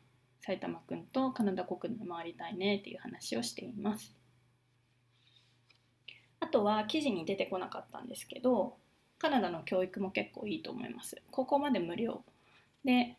[0.42, 4.14] 埼玉くんとカナダ国内回りたいねっていう話をしています。
[6.38, 8.76] あとは記事に出てこなかったんですけど
[9.18, 11.20] カナダの教育も結構いいと思います。
[11.32, 12.22] ここまで無料
[12.84, 13.16] で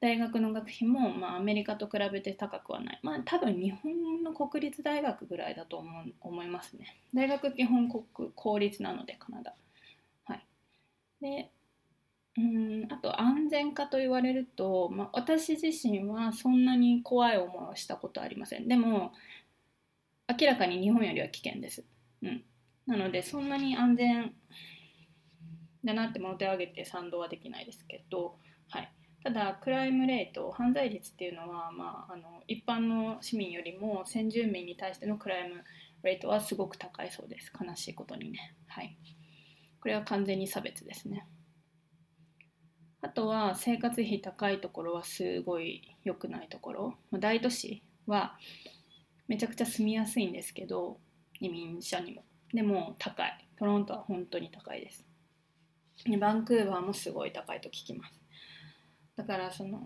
[0.00, 3.00] 大学の学費も、まあ、アメリカと比べて高くはない。
[3.02, 6.96] まあ、多分日本の国立大学ぐらいだと思う思いますね。
[7.12, 9.54] 大学基本国公立なので、カナダ。
[10.24, 10.46] はい。
[11.20, 11.50] で、
[12.38, 18.68] うんあと安全かと言われると、まあ、私自身はそんなに怖い思いをしたことはありません。
[18.68, 19.12] でも、
[20.28, 21.84] 明らかに日本よりは危険です。
[22.22, 22.44] うん。
[22.86, 24.32] なのでそんなに安全
[25.84, 28.36] だなっても手を挙げて賛同はできないですけど、
[28.68, 28.92] はい、
[29.22, 35.62] ただクライムレート犯罪率っていうのは、まあ、あの一般の市民よりも先住民に対してのクライム
[36.02, 37.52] レートはすごく高いそうです。
[37.60, 38.54] 悲しいことにね。
[38.66, 38.96] はい。
[39.80, 41.26] これは完全に差別ですね。
[43.02, 46.94] あとは生活費高いところはすごい良くないところ。
[47.12, 48.38] 大都市は
[49.28, 50.98] めちゃくちゃ住みやすいんですけど
[51.40, 52.24] 移民者にも。
[52.52, 53.48] でも高い。
[53.58, 55.04] トロントは本当に高いです。
[56.18, 58.19] バンクーバーもすごい高いと聞きます。
[59.20, 59.82] だからその、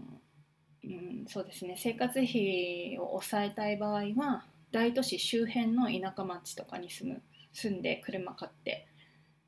[0.84, 1.74] うん、そうですね。
[1.76, 7.22] 生活費を抑えたい場合は大都市周辺の田舎町とかに住む
[7.52, 8.86] 住んで車買って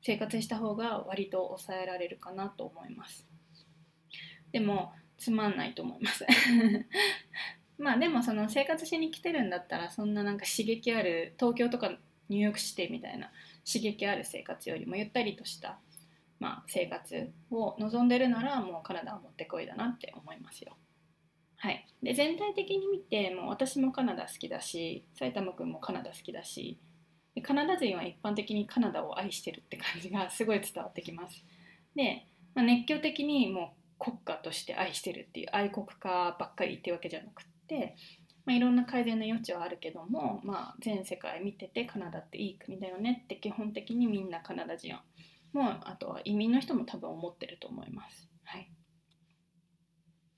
[0.01, 3.25] 生活した方が割と抑えられるかなと思います。
[4.51, 6.25] でもつまんないと思います。
[7.79, 13.31] まあでもその生活しに来てるんだったらそんななんか刺激ある東京とかニューヨークシティみたいな
[13.65, 15.79] 刺激ある生活よりもゆったりとした
[16.39, 20.77] まあ、生活を望んでるならもうカナダはもってこいだなって思いますよ。
[21.59, 26.79] はい、で全体的に見てもう私もカナダ好きだし埼玉君もカナダ好きだし
[27.33, 31.43] でカナダ人は一般的にカナダを愛してるって感じがすごい伝わってきます。
[31.95, 37.95] で、まあ、熱狂的にもう国家として愛してるっていう愛国家ばっかりっていうわけじゃなくって、
[38.45, 45.03] まあ、いろんな改善の余地はあるけども、まあ、全世界見ててカナダっていい国だよねって基本的にみんなカナダ人は
[45.53, 48.29] もうあとは移民の人も多分思ってると思います。
[48.43, 48.71] はい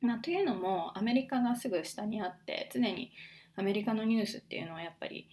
[0.02, 3.12] まあ、というのもアメリカがすぐ下にあって常に
[3.56, 5.30] アメリカのニュースっていうのはやっぱり、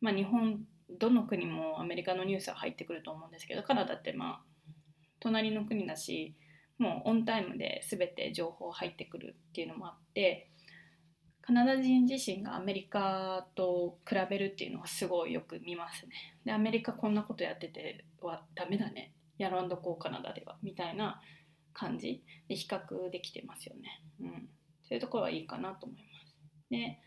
[0.00, 0.60] まあ、日本
[0.98, 4.72] どの国もアメリカのニュースが入ってくると思うんですけどカナダってまあ
[5.18, 6.36] 隣の国だし
[6.78, 10.49] もうオンタイムで全て情報入ってくるっていうのもあって
[11.42, 16.12] カナダ人自身がアメリカと比べるっていうのはすごいよく見ますね。
[16.44, 21.20] でアメリカこんなことやっててはダメだねやらんどこうカナダではみたいな
[21.72, 24.02] 感じで比較できてますよね。
[24.20, 24.48] うん、
[24.82, 26.36] そういうところはいいかなと思います。
[26.70, 26.98] で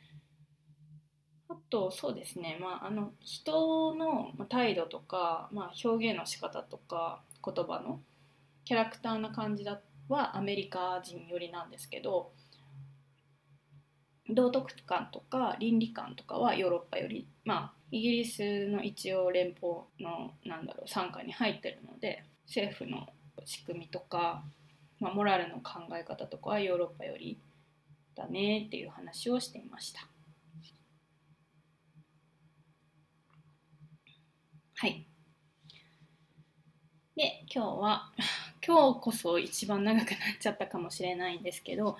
[1.49, 8.01] あとそうですね、まあ、あの人の態度とか、まあ、表現の仕方とか言葉の
[8.65, 9.79] キャラクターな感じだ
[10.09, 12.31] はアメリカ人寄りなんですけど
[14.29, 23.07] 道徳観とか倫理観とかはヨーロッパよりまあイギリスの一応連邦のなんだろう傘下に入ってるので政府の
[23.45, 24.43] 仕組みとか、
[24.99, 27.37] まあ、モラルの考え方とかはヨーロッパより
[28.15, 30.07] だねっていう話をしていました。
[34.75, 35.05] はい。
[37.15, 38.11] で今日は
[38.65, 41.97] 今日こそ一番長くなっちゃったかもしれないんですけど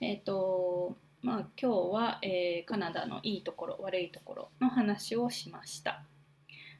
[0.00, 6.02] えっ、ー、とまあ、今日は、えー、カナダのいいところ悪いところの話をしました、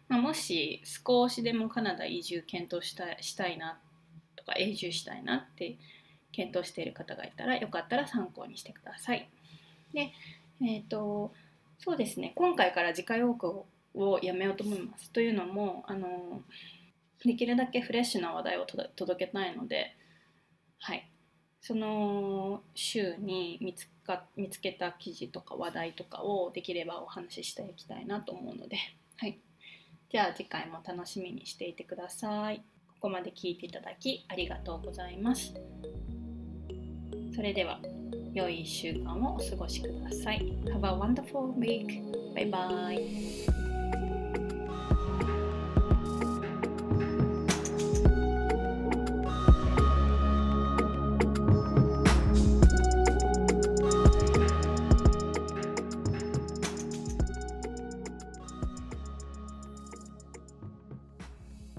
[0.09, 3.79] まあ、もし少しでもカナダ移住検討したしたいな
[4.37, 5.77] とか永住したいなって
[6.33, 9.29] 検討している方がいたらよかったら参考にしてください。
[9.93, 10.13] で
[10.63, 11.33] えっ、ー、と
[11.79, 12.33] そうですね。
[12.35, 13.65] 今回から次回多く
[13.95, 15.11] をやめようと思います。
[15.11, 16.43] というのもあの
[17.25, 19.97] できるだけフレッシュな話題を届けたいので
[20.79, 21.11] はい。
[21.61, 28.77] その週に見つか見つけた記事とか話題とかをできればお話ししていきたいなと思うので、
[29.19, 29.39] はい、
[30.11, 32.63] じゃあ次回も楽しみにしていてください。
[32.89, 35.55] ここまで聞いていただきありがとうございます。
[37.35, 37.81] それでは
[38.35, 40.41] 良い1週間をお過ごしください。
[40.67, 42.03] Have a wonderful week.
[42.35, 44.20] Bye bye.